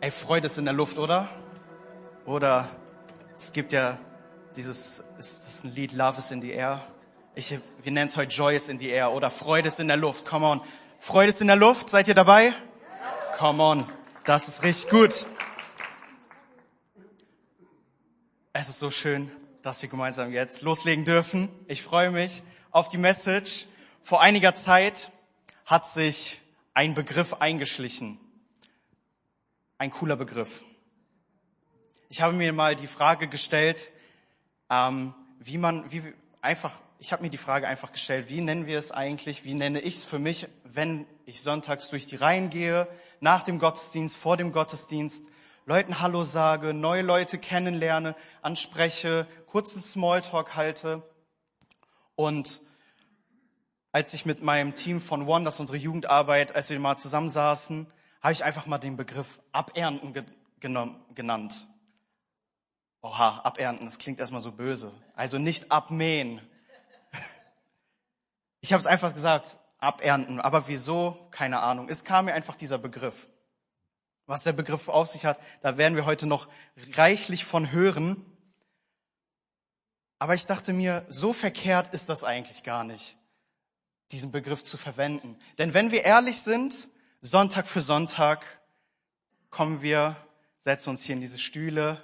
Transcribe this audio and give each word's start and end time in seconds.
Ey, 0.00 0.12
Freude 0.12 0.46
ist 0.46 0.56
in 0.58 0.64
der 0.64 0.74
Luft, 0.74 0.96
oder? 1.00 1.28
Oder 2.24 2.68
es 3.36 3.52
gibt 3.52 3.72
ja 3.72 3.98
dieses, 4.54 5.00
ist 5.18 5.44
das 5.44 5.64
ein 5.64 5.74
Lied, 5.74 5.92
Love 5.92 6.18
is 6.18 6.30
in 6.30 6.40
the 6.40 6.52
air? 6.52 6.80
Ich, 7.34 7.50
wir 7.82 7.90
nennen 7.90 8.08
es 8.08 8.16
heute 8.16 8.32
Joy 8.32 8.54
is 8.54 8.68
in 8.68 8.78
the 8.78 8.90
air 8.90 9.10
oder 9.10 9.28
Freude 9.28 9.66
ist 9.66 9.80
in 9.80 9.88
der 9.88 9.96
Luft. 9.96 10.24
Come 10.24 10.46
on. 10.46 10.60
Freude 11.00 11.30
ist 11.30 11.40
in 11.40 11.48
der 11.48 11.56
Luft. 11.56 11.88
Seid 11.90 12.06
ihr 12.06 12.14
dabei? 12.14 12.52
Come 13.38 13.60
on. 13.60 13.84
Das 14.22 14.46
ist 14.46 14.62
richtig 14.62 14.88
gut. 14.88 15.26
Es 18.52 18.68
ist 18.68 18.78
so 18.78 18.92
schön, 18.92 19.28
dass 19.62 19.82
wir 19.82 19.88
gemeinsam 19.88 20.32
jetzt 20.32 20.62
loslegen 20.62 21.04
dürfen. 21.04 21.48
Ich 21.66 21.82
freue 21.82 22.12
mich 22.12 22.44
auf 22.70 22.88
die 22.88 22.98
Message. 22.98 23.66
Vor 24.00 24.20
einiger 24.20 24.54
Zeit 24.54 25.10
hat 25.66 25.88
sich 25.88 26.40
ein 26.72 26.94
Begriff 26.94 27.34
eingeschlichen. 27.34 28.20
Ein 29.80 29.92
cooler 29.92 30.16
Begriff. 30.16 30.64
Ich 32.08 32.20
habe 32.20 32.32
mir 32.32 32.52
mal 32.52 32.74
die 32.74 32.88
Frage 32.88 33.28
gestellt, 33.28 33.92
ähm, 34.68 35.14
wie 35.38 35.56
man, 35.56 35.88
wie 35.92 36.02
einfach, 36.40 36.80
ich 36.98 37.12
habe 37.12 37.22
mir 37.22 37.30
die 37.30 37.36
Frage 37.36 37.68
einfach 37.68 37.92
gestellt, 37.92 38.28
wie 38.28 38.40
nennen 38.40 38.66
wir 38.66 38.76
es 38.76 38.90
eigentlich, 38.90 39.44
wie 39.44 39.54
nenne 39.54 39.78
ich 39.78 39.98
es 39.98 40.04
für 40.04 40.18
mich, 40.18 40.48
wenn 40.64 41.06
ich 41.26 41.42
sonntags 41.42 41.90
durch 41.90 42.06
die 42.06 42.16
Reihen 42.16 42.50
gehe, 42.50 42.88
nach 43.20 43.44
dem 43.44 43.60
Gottesdienst, 43.60 44.16
vor 44.16 44.36
dem 44.36 44.50
Gottesdienst, 44.50 45.26
Leuten 45.64 46.00
Hallo 46.00 46.24
sage, 46.24 46.74
neue 46.74 47.02
Leute 47.02 47.38
kennenlerne, 47.38 48.16
anspreche, 48.42 49.28
kurzen 49.46 49.80
Smalltalk 49.80 50.56
halte. 50.56 51.08
Und 52.16 52.62
als 53.92 54.12
ich 54.12 54.26
mit 54.26 54.42
meinem 54.42 54.74
Team 54.74 55.00
von 55.00 55.28
One, 55.28 55.44
das 55.44 55.54
ist 55.54 55.60
unsere 55.60 55.78
Jugendarbeit, 55.78 56.56
als 56.56 56.68
wir 56.68 56.80
mal 56.80 56.96
zusammensaßen, 56.96 57.86
habe 58.20 58.32
ich 58.32 58.44
einfach 58.44 58.66
mal 58.66 58.78
den 58.78 58.96
Begriff 58.96 59.40
Abernten 59.52 60.12
ge 60.12 60.24
genannt. 60.60 61.66
Oha, 63.00 63.40
abernten, 63.42 63.86
das 63.86 63.98
klingt 63.98 64.18
erstmal 64.18 64.40
so 64.40 64.52
böse. 64.52 64.92
Also 65.14 65.38
nicht 65.38 65.70
abmähen. 65.70 66.40
Ich 68.60 68.72
habe 68.72 68.80
es 68.80 68.88
einfach 68.88 69.14
gesagt, 69.14 69.60
abernten. 69.78 70.40
Aber 70.40 70.66
wieso? 70.66 71.28
Keine 71.30 71.60
Ahnung. 71.60 71.88
Es 71.88 72.04
kam 72.04 72.24
mir 72.24 72.34
einfach 72.34 72.56
dieser 72.56 72.76
Begriff. 72.76 73.28
Was 74.26 74.42
der 74.42 74.52
Begriff 74.52 74.88
auf 74.88 75.06
sich 75.06 75.24
hat, 75.24 75.38
da 75.62 75.78
werden 75.78 75.94
wir 75.94 76.04
heute 76.04 76.26
noch 76.26 76.48
reichlich 76.94 77.44
von 77.44 77.70
hören. 77.70 78.26
Aber 80.18 80.34
ich 80.34 80.46
dachte 80.46 80.72
mir, 80.72 81.06
so 81.08 81.32
verkehrt 81.32 81.94
ist 81.94 82.08
das 82.08 82.24
eigentlich 82.24 82.64
gar 82.64 82.82
nicht, 82.84 83.16
diesen 84.10 84.32
Begriff 84.32 84.64
zu 84.64 84.76
verwenden. 84.76 85.38
Denn 85.58 85.72
wenn 85.72 85.92
wir 85.92 86.04
ehrlich 86.04 86.42
sind, 86.42 86.88
Sonntag 87.20 87.66
für 87.66 87.80
Sonntag 87.80 88.46
kommen 89.50 89.82
wir, 89.82 90.16
setzen 90.60 90.90
uns 90.90 91.02
hier 91.02 91.16
in 91.16 91.20
diese 91.20 91.38
Stühle, 91.38 92.02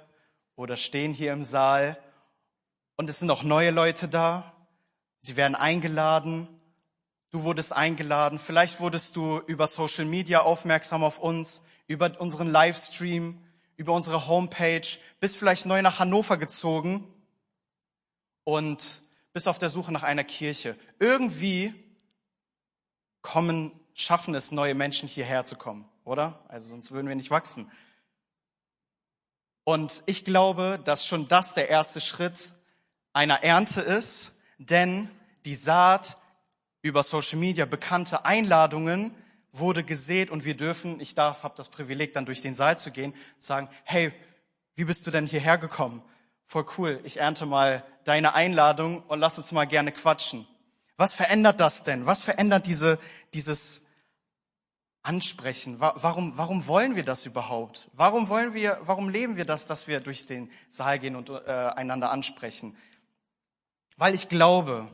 oder 0.57 0.75
stehen 0.75 1.13
hier 1.13 1.33
im 1.33 1.43
Saal 1.43 1.97
und 2.97 3.09
es 3.09 3.19
sind 3.19 3.29
auch 3.29 3.43
neue 3.43 3.71
Leute 3.71 4.07
da. 4.07 4.53
Sie 5.19 5.35
werden 5.35 5.55
eingeladen. 5.55 6.47
Du 7.31 7.43
wurdest 7.43 7.73
eingeladen. 7.73 8.39
Vielleicht 8.39 8.79
wurdest 8.79 9.15
du 9.15 9.39
über 9.47 9.67
Social 9.67 10.05
Media 10.05 10.41
aufmerksam 10.41 11.03
auf 11.03 11.19
uns, 11.19 11.63
über 11.87 12.19
unseren 12.19 12.49
Livestream, 12.49 13.41
über 13.75 13.93
unsere 13.93 14.27
Homepage, 14.27 14.87
bist 15.19 15.37
vielleicht 15.37 15.65
neu 15.65 15.81
nach 15.81 15.99
Hannover 15.99 16.37
gezogen 16.37 17.05
und 18.45 19.03
bist 19.33 19.47
auf 19.47 19.57
der 19.57 19.69
Suche 19.69 19.91
nach 19.91 20.03
einer 20.03 20.23
Kirche. 20.23 20.77
Irgendwie 20.99 21.73
kommen, 23.21 23.71
schaffen 23.95 24.35
es 24.35 24.51
neue 24.51 24.75
Menschen 24.75 25.07
hierher 25.07 25.45
zu 25.45 25.55
kommen, 25.55 25.89
oder? 26.03 26.43
Also 26.49 26.69
sonst 26.69 26.91
würden 26.91 27.07
wir 27.07 27.15
nicht 27.15 27.31
wachsen. 27.31 27.71
Und 29.63 30.03
ich 30.05 30.25
glaube, 30.25 30.79
dass 30.83 31.07
schon 31.07 31.27
das 31.27 31.55
der 31.55 31.69
erste 31.69 32.01
Schritt 32.01 32.53
einer 33.13 33.41
Ernte 33.41 33.81
ist, 33.81 34.37
denn 34.59 35.09
die 35.45 35.55
Saat 35.55 36.17
über 36.81 37.01
Social 37.01 37.39
Media, 37.39 37.65
bekannte 37.65 38.25
Einladungen 38.25 39.15
wurde 39.51 39.83
gesät 39.83 40.29
und 40.29 40.43
wir 40.45 40.55
dürfen, 40.55 40.99
ich 40.99 41.15
darf, 41.15 41.43
habe 41.43 41.55
das 41.55 41.69
Privileg, 41.69 42.13
dann 42.13 42.25
durch 42.25 42.41
den 42.41 42.53
Saal 42.53 42.77
zu 42.77 42.91
gehen, 42.91 43.15
sagen, 43.39 43.69
hey, 43.85 44.13
wie 44.75 44.83
bist 44.83 45.07
du 45.07 45.11
denn 45.11 45.25
hierher 45.25 45.57
gekommen? 45.57 46.03
Voll 46.45 46.65
cool, 46.77 46.99
ich 47.05 47.21
ernte 47.21 47.45
mal 47.45 47.83
deine 48.03 48.33
Einladung 48.33 49.01
und 49.03 49.19
lass 49.19 49.37
uns 49.39 49.51
mal 49.53 49.65
gerne 49.65 49.93
quatschen. 49.93 50.45
Was 50.97 51.13
verändert 51.13 51.59
das 51.59 51.83
denn? 51.83 52.05
Was 52.05 52.21
verändert 52.21 52.67
diese, 52.67 52.99
dieses 53.33 53.84
ansprechen? 55.05 55.79
Warum, 55.79 56.37
warum 56.37 56.67
wollen 56.67 56.95
wir 56.95 57.03
das 57.03 57.25
überhaupt? 57.25 57.89
Warum 57.93 58.29
wollen 58.29 58.53
wir, 58.53 58.79
warum 58.81 59.09
leben 59.09 59.37
wir 59.37 59.45
das, 59.45 59.67
dass 59.67 59.87
wir 59.87 59.99
durch 59.99 60.25
den 60.25 60.51
Saal 60.69 60.99
gehen 60.99 61.15
und 61.15 61.29
äh, 61.29 61.51
einander 61.51 62.11
ansprechen? 62.11 62.75
Weil 63.97 64.15
ich 64.15 64.29
glaube, 64.29 64.87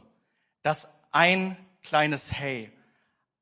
dass 0.64 1.00
ein 1.12 1.58
kleines 1.84 2.32
Hey, 2.32 2.72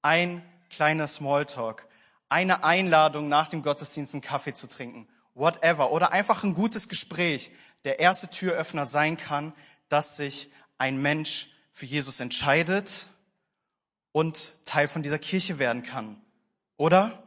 ein 0.02 0.42
kleiner 0.70 1.08
Smalltalk, 1.08 1.88
eine 2.30 2.64
Einladung 2.64 3.28
nach 3.28 3.50
dem 3.50 3.64
Gottesdienst 3.64 4.14
einen 4.14 4.22
Kaffee 4.22 4.54
zu 4.54 4.68
trinken, 4.68 5.08
whatever, 5.34 5.92
oder 5.92 6.12
einfach 6.12 6.44
ein 6.44 6.54
gutes 6.54 6.88
Gespräch, 6.88 7.52
der 7.84 8.00
erste 8.00 8.30
Türöffner 8.30 8.86
sein 8.86 9.18
kann, 9.18 9.54
dass 9.88 10.18
sich 10.18 10.52
ein 10.78 11.02
Mensch 11.02 11.50
für 11.72 11.86
Jesus 11.86 12.20
entscheidet 12.20 13.10
und 14.12 14.66
Teil 14.66 14.88
von 14.88 15.02
dieser 15.02 15.20
Kirche 15.20 15.60
werden 15.60 15.84
kann. 15.84 16.22
Oder? 16.80 17.22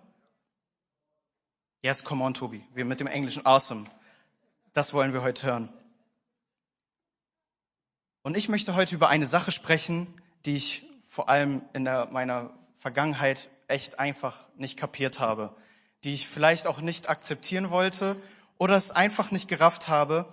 Yes, 1.82 2.04
come 2.04 2.24
on, 2.24 2.32
Tobi. 2.32 2.66
Wir 2.72 2.86
mit 2.86 3.00
dem 3.00 3.06
Englischen 3.06 3.44
awesome. 3.44 3.84
Das 4.72 4.94
wollen 4.94 5.12
wir 5.12 5.20
heute 5.20 5.46
hören. 5.46 5.72
Und 8.22 8.34
ich 8.34 8.48
möchte 8.48 8.74
heute 8.74 8.94
über 8.94 9.10
eine 9.10 9.26
Sache 9.26 9.52
sprechen, 9.52 10.06
die 10.46 10.56
ich 10.56 10.88
vor 11.06 11.28
allem 11.28 11.60
in 11.74 11.84
der, 11.84 12.08
meiner 12.10 12.48
Vergangenheit 12.78 13.50
echt 13.68 13.98
einfach 13.98 14.48
nicht 14.56 14.78
kapiert 14.78 15.20
habe, 15.20 15.54
die 16.02 16.14
ich 16.14 16.28
vielleicht 16.28 16.66
auch 16.66 16.80
nicht 16.80 17.10
akzeptieren 17.10 17.68
wollte 17.68 18.16
oder 18.56 18.74
es 18.74 18.90
einfach 18.90 19.32
nicht 19.32 19.48
gerafft 19.48 19.86
habe, 19.86 20.32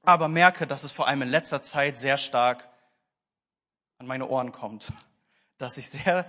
aber 0.00 0.28
merke, 0.28 0.66
dass 0.66 0.82
es 0.82 0.92
vor 0.92 1.08
allem 1.08 1.20
in 1.20 1.28
letzter 1.28 1.60
Zeit 1.60 1.98
sehr 1.98 2.16
stark 2.16 2.70
an 3.98 4.06
meine 4.06 4.26
Ohren 4.28 4.50
kommt, 4.50 4.94
dass 5.58 5.76
ich 5.76 5.90
sehr 5.90 6.24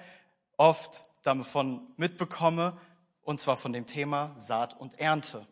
oft 0.57 1.09
davon 1.23 1.93
mitbekomme, 1.97 2.77
und 3.21 3.39
zwar 3.39 3.57
von 3.57 3.73
dem 3.73 3.85
Thema 3.85 4.33
Saat 4.35 4.79
und 4.79 4.99
Ernte. 4.99 5.47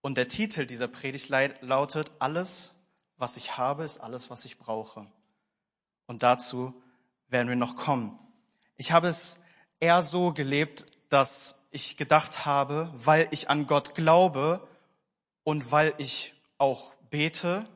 Und 0.00 0.16
der 0.16 0.28
Titel 0.28 0.66
dieser 0.66 0.88
Predigt 0.88 1.28
lautet, 1.60 2.12
alles, 2.18 2.76
was 3.16 3.36
ich 3.36 3.58
habe, 3.58 3.84
ist 3.84 3.98
alles, 3.98 4.30
was 4.30 4.44
ich 4.44 4.58
brauche. 4.58 5.10
Und 6.06 6.22
dazu 6.22 6.80
werden 7.28 7.48
wir 7.48 7.56
noch 7.56 7.76
kommen. 7.76 8.18
Ich 8.76 8.92
habe 8.92 9.08
es 9.08 9.40
eher 9.80 10.02
so 10.02 10.32
gelebt, 10.32 10.86
dass 11.08 11.66
ich 11.70 11.96
gedacht 11.96 12.46
habe, 12.46 12.90
weil 12.94 13.28
ich 13.30 13.50
an 13.50 13.66
Gott 13.66 13.94
glaube 13.94 14.66
und 15.44 15.72
weil 15.72 15.94
ich 15.98 16.34
auch 16.58 16.94
bete, 17.10 17.68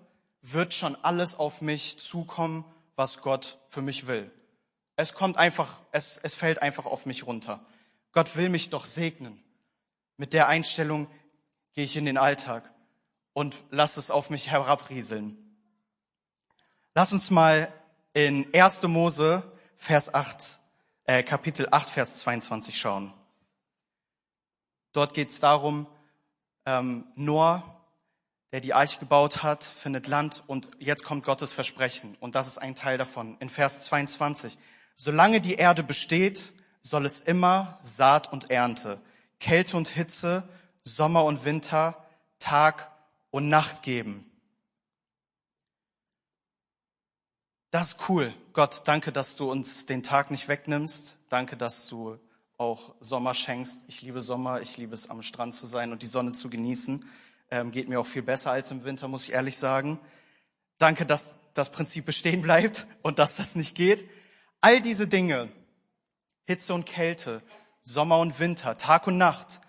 wird 0.42 0.72
schon 0.72 0.96
alles 1.02 1.38
auf 1.38 1.60
mich 1.60 1.98
zukommen, 1.98 2.64
was 3.00 3.22
Gott 3.22 3.56
für 3.66 3.80
mich 3.80 4.08
will. 4.08 4.30
Es 4.94 5.14
kommt 5.14 5.38
einfach, 5.38 5.74
es, 5.90 6.18
es 6.18 6.34
fällt 6.34 6.60
einfach 6.60 6.84
auf 6.84 7.06
mich 7.06 7.26
runter. 7.26 7.64
Gott 8.12 8.36
will 8.36 8.50
mich 8.50 8.68
doch 8.68 8.84
segnen. 8.84 9.42
Mit 10.18 10.34
der 10.34 10.48
Einstellung 10.48 11.08
gehe 11.72 11.84
ich 11.84 11.96
in 11.96 12.04
den 12.04 12.18
Alltag 12.18 12.70
und 13.32 13.64
lass 13.70 13.96
es 13.96 14.10
auf 14.10 14.28
mich 14.28 14.50
herabrieseln. 14.50 15.38
Lass 16.94 17.14
uns 17.14 17.30
mal 17.30 17.72
in 18.12 18.46
1. 18.54 18.82
Mose, 18.82 19.50
Vers 19.76 20.12
8, 20.12 20.60
äh, 21.04 21.22
Kapitel 21.22 21.68
8, 21.70 21.88
Vers 21.88 22.16
22 22.16 22.78
schauen. 22.78 23.14
Dort 24.92 25.14
geht 25.14 25.30
es 25.30 25.40
darum, 25.40 25.86
ähm, 26.66 27.10
Noah 27.14 27.79
der 28.52 28.60
die 28.60 28.74
Arche 28.74 28.98
gebaut 28.98 29.42
hat, 29.42 29.64
findet 29.64 30.06
Land 30.08 30.42
und 30.46 30.68
jetzt 30.78 31.04
kommt 31.04 31.24
Gottes 31.24 31.52
Versprechen. 31.52 32.16
Und 32.20 32.34
das 32.34 32.48
ist 32.48 32.58
ein 32.58 32.74
Teil 32.74 32.98
davon. 32.98 33.36
In 33.40 33.50
Vers 33.50 33.80
22. 33.80 34.58
Solange 34.96 35.40
die 35.40 35.54
Erde 35.54 35.82
besteht, 35.82 36.52
soll 36.82 37.06
es 37.06 37.20
immer 37.20 37.78
Saat 37.82 38.32
und 38.32 38.50
Ernte, 38.50 39.00
Kälte 39.38 39.76
und 39.76 39.88
Hitze, 39.88 40.42
Sommer 40.82 41.24
und 41.24 41.44
Winter, 41.44 41.96
Tag 42.38 42.90
und 43.30 43.48
Nacht 43.48 43.82
geben. 43.82 44.26
Das 47.70 47.92
ist 47.92 48.08
cool. 48.08 48.34
Gott, 48.52 48.82
danke, 48.86 49.12
dass 49.12 49.36
du 49.36 49.48
uns 49.48 49.86
den 49.86 50.02
Tag 50.02 50.32
nicht 50.32 50.48
wegnimmst. 50.48 51.18
Danke, 51.28 51.56
dass 51.56 51.88
du 51.88 52.18
auch 52.56 52.94
Sommer 52.98 53.32
schenkst. 53.32 53.84
Ich 53.86 54.02
liebe 54.02 54.20
Sommer. 54.20 54.60
Ich 54.60 54.76
liebe 54.76 54.92
es, 54.92 55.08
am 55.08 55.22
Strand 55.22 55.54
zu 55.54 55.66
sein 55.66 55.92
und 55.92 56.02
die 56.02 56.08
Sonne 56.08 56.32
zu 56.32 56.50
genießen. 56.50 57.08
Ähm, 57.50 57.72
geht 57.72 57.88
mir 57.88 58.00
auch 58.00 58.06
viel 58.06 58.22
besser 58.22 58.52
als 58.52 58.70
im 58.70 58.84
Winter, 58.84 59.08
muss 59.08 59.28
ich 59.28 59.34
ehrlich 59.34 59.56
sagen. 59.56 59.98
Danke, 60.78 61.04
dass 61.04 61.36
das 61.54 61.72
Prinzip 61.72 62.06
bestehen 62.06 62.42
bleibt 62.42 62.86
und 63.02 63.18
dass 63.18 63.36
das 63.36 63.56
nicht 63.56 63.74
geht. 63.74 64.08
All 64.60 64.80
diese 64.80 65.08
Dinge 65.08 65.48
Hitze 66.46 66.74
und 66.74 66.84
Kälte, 66.84 67.42
Sommer 67.82 68.18
und 68.18 68.40
Winter, 68.40 68.76
Tag 68.76 69.06
und 69.06 69.18
Nacht 69.18 69.60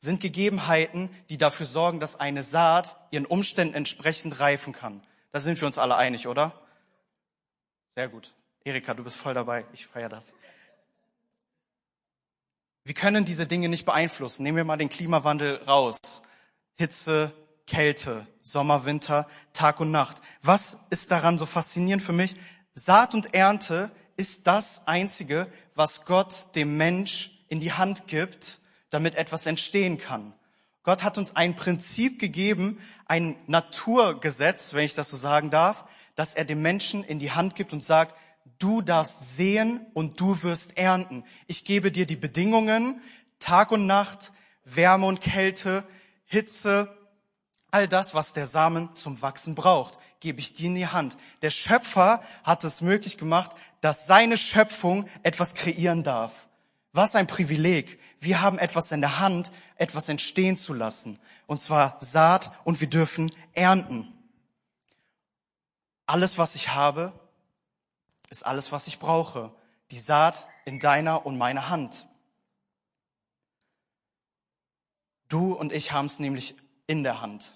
sind 0.00 0.20
Gegebenheiten, 0.20 1.10
die 1.30 1.38
dafür 1.38 1.66
sorgen, 1.66 2.00
dass 2.00 2.18
eine 2.18 2.42
Saat 2.42 2.96
ihren 3.10 3.24
Umständen 3.24 3.74
entsprechend 3.74 4.40
reifen 4.40 4.72
kann. 4.72 5.00
Da 5.30 5.40
sind 5.40 5.60
wir 5.60 5.66
uns 5.66 5.78
alle 5.78 5.96
einig, 5.96 6.26
oder? 6.26 6.52
Sehr 7.94 8.08
gut. 8.08 8.32
Erika, 8.64 8.94
du 8.94 9.04
bist 9.04 9.16
voll 9.16 9.34
dabei. 9.34 9.64
Ich 9.72 9.86
feiere 9.86 10.08
das. 10.08 10.34
Wir 12.84 12.94
können 12.94 13.24
diese 13.24 13.46
Dinge 13.46 13.68
nicht 13.68 13.84
beeinflussen. 13.84 14.42
Nehmen 14.42 14.56
wir 14.56 14.64
mal 14.64 14.76
den 14.76 14.88
Klimawandel 14.88 15.62
raus. 15.64 16.22
Hitze, 16.78 17.32
Kälte, 17.66 18.24
Sommer, 18.40 18.84
Winter, 18.84 19.26
Tag 19.52 19.80
und 19.80 19.90
Nacht. 19.90 20.22
Was 20.42 20.86
ist 20.90 21.10
daran 21.10 21.36
so 21.36 21.44
faszinierend 21.44 22.04
für 22.04 22.12
mich? 22.12 22.36
Saat 22.72 23.14
und 23.14 23.34
Ernte 23.34 23.90
ist 24.16 24.46
das 24.46 24.86
Einzige, 24.86 25.48
was 25.74 26.04
Gott 26.04 26.54
dem 26.54 26.76
Mensch 26.76 27.44
in 27.48 27.60
die 27.60 27.72
Hand 27.72 28.06
gibt, 28.06 28.60
damit 28.90 29.16
etwas 29.16 29.46
entstehen 29.46 29.98
kann. 29.98 30.34
Gott 30.84 31.02
hat 31.02 31.18
uns 31.18 31.34
ein 31.34 31.56
Prinzip 31.56 32.20
gegeben, 32.20 32.78
ein 33.06 33.34
Naturgesetz, 33.48 34.72
wenn 34.72 34.84
ich 34.84 34.94
das 34.94 35.10
so 35.10 35.16
sagen 35.16 35.50
darf, 35.50 35.84
dass 36.14 36.36
er 36.36 36.44
dem 36.44 36.62
Menschen 36.62 37.02
in 37.02 37.18
die 37.18 37.32
Hand 37.32 37.56
gibt 37.56 37.72
und 37.72 37.82
sagt, 37.82 38.14
du 38.60 38.82
darfst 38.82 39.36
sehen 39.36 39.84
und 39.94 40.20
du 40.20 40.44
wirst 40.44 40.78
ernten. 40.78 41.24
Ich 41.48 41.64
gebe 41.64 41.90
dir 41.90 42.06
die 42.06 42.16
Bedingungen, 42.16 43.00
Tag 43.40 43.72
und 43.72 43.86
Nacht, 43.86 44.32
Wärme 44.64 45.06
und 45.06 45.20
Kälte, 45.20 45.84
Hitze, 46.28 46.94
all 47.70 47.88
das, 47.88 48.14
was 48.14 48.34
der 48.34 48.46
Samen 48.46 48.94
zum 48.94 49.20
Wachsen 49.22 49.54
braucht, 49.54 49.98
gebe 50.20 50.40
ich 50.40 50.52
dir 50.52 50.66
in 50.66 50.74
die 50.74 50.86
Hand. 50.86 51.16
Der 51.42 51.50
Schöpfer 51.50 52.22
hat 52.44 52.64
es 52.64 52.82
möglich 52.82 53.18
gemacht, 53.18 53.52
dass 53.80 54.06
seine 54.06 54.36
Schöpfung 54.36 55.08
etwas 55.22 55.54
kreieren 55.54 56.02
darf. 56.04 56.48
Was 56.92 57.14
ein 57.14 57.26
Privileg. 57.26 57.98
Wir 58.20 58.42
haben 58.42 58.58
etwas 58.58 58.92
in 58.92 59.00
der 59.00 59.20
Hand, 59.20 59.52
etwas 59.76 60.08
entstehen 60.08 60.56
zu 60.56 60.74
lassen. 60.74 61.18
Und 61.46 61.62
zwar 61.62 61.96
Saat 62.00 62.52
und 62.64 62.80
wir 62.80 62.90
dürfen 62.90 63.32
ernten. 63.54 64.12
Alles, 66.06 66.36
was 66.36 66.54
ich 66.54 66.70
habe, 66.74 67.12
ist 68.28 68.44
alles, 68.44 68.72
was 68.72 68.86
ich 68.86 68.98
brauche. 68.98 69.50
Die 69.90 69.98
Saat 69.98 70.46
in 70.64 70.78
deiner 70.78 71.24
und 71.24 71.38
meiner 71.38 71.70
Hand. 71.70 72.07
Du 75.28 75.52
und 75.52 75.72
ich 75.72 75.92
haben 75.92 76.06
es 76.06 76.18
nämlich 76.18 76.56
in 76.86 77.02
der 77.02 77.20
Hand, 77.20 77.54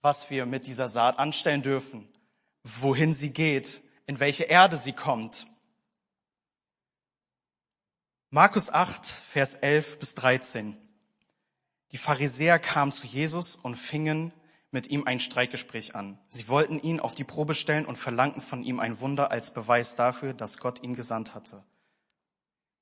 was 0.00 0.30
wir 0.30 0.46
mit 0.46 0.66
dieser 0.66 0.88
Saat 0.88 1.18
anstellen 1.18 1.62
dürfen, 1.62 2.08
wohin 2.62 3.12
sie 3.12 3.32
geht, 3.32 3.82
in 4.06 4.20
welche 4.20 4.44
Erde 4.44 4.78
sie 4.78 4.92
kommt. 4.92 5.46
Markus 8.30 8.70
8, 8.70 9.06
Vers 9.06 9.54
11 9.54 9.98
bis 9.98 10.14
13. 10.14 10.76
Die 11.92 11.96
Pharisäer 11.96 12.58
kamen 12.58 12.92
zu 12.92 13.06
Jesus 13.06 13.56
und 13.56 13.74
fingen 13.74 14.32
mit 14.70 14.88
ihm 14.88 15.06
ein 15.06 15.18
Streitgespräch 15.18 15.94
an. 15.94 16.18
Sie 16.28 16.48
wollten 16.48 16.78
ihn 16.78 17.00
auf 17.00 17.14
die 17.14 17.24
Probe 17.24 17.54
stellen 17.54 17.86
und 17.86 17.96
verlangten 17.96 18.42
von 18.42 18.62
ihm 18.62 18.80
ein 18.80 19.00
Wunder 19.00 19.30
als 19.30 19.52
Beweis 19.54 19.96
dafür, 19.96 20.34
dass 20.34 20.58
Gott 20.58 20.82
ihn 20.82 20.94
gesandt 20.94 21.34
hatte. 21.34 21.64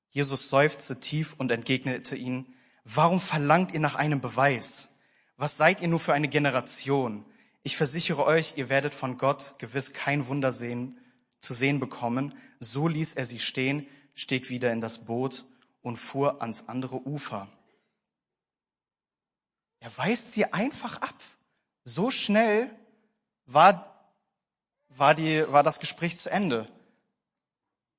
Jesus 0.09 0.49
seufzte 0.49 0.99
tief 0.99 1.35
und 1.37 1.49
entgegnete 1.51 2.15
ihnen, 2.15 2.53
warum 2.95 3.19
verlangt 3.19 3.73
ihr 3.73 3.79
nach 3.79 3.95
einem 3.95 4.21
Beweis? 4.21 4.99
Was 5.35 5.57
seid 5.57 5.81
ihr 5.81 5.87
nur 5.87 5.99
für 5.99 6.13
eine 6.13 6.27
Generation? 6.27 7.25
Ich 7.63 7.77
versichere 7.77 8.25
euch, 8.25 8.53
ihr 8.57 8.69
werdet 8.69 8.93
von 8.93 9.17
Gott 9.17 9.55
gewiss 9.59 9.93
kein 9.93 10.27
Wunder 10.27 10.51
sehen, 10.51 10.99
zu 11.41 11.53
sehen 11.53 11.79
bekommen. 11.79 12.33
So 12.59 12.87
ließ 12.87 13.15
er 13.15 13.25
sie 13.25 13.39
stehen, 13.39 13.87
stieg 14.15 14.49
wieder 14.49 14.71
in 14.71 14.81
das 14.81 15.05
Boot 15.05 15.45
und 15.81 15.97
fuhr 15.97 16.41
ans 16.41 16.69
andere 16.69 17.05
Ufer. 17.07 17.47
Er 19.79 19.95
weist 19.97 20.31
sie 20.31 20.51
einfach 20.53 21.01
ab 21.01 21.15
so 21.87 22.11
schnell 22.11 22.69
war, 23.45 24.13
war, 24.89 25.15
die, 25.15 25.49
war 25.51 25.63
das 25.63 25.79
Gespräch 25.79 26.17
zu 26.17 26.29
Ende. 26.29 26.67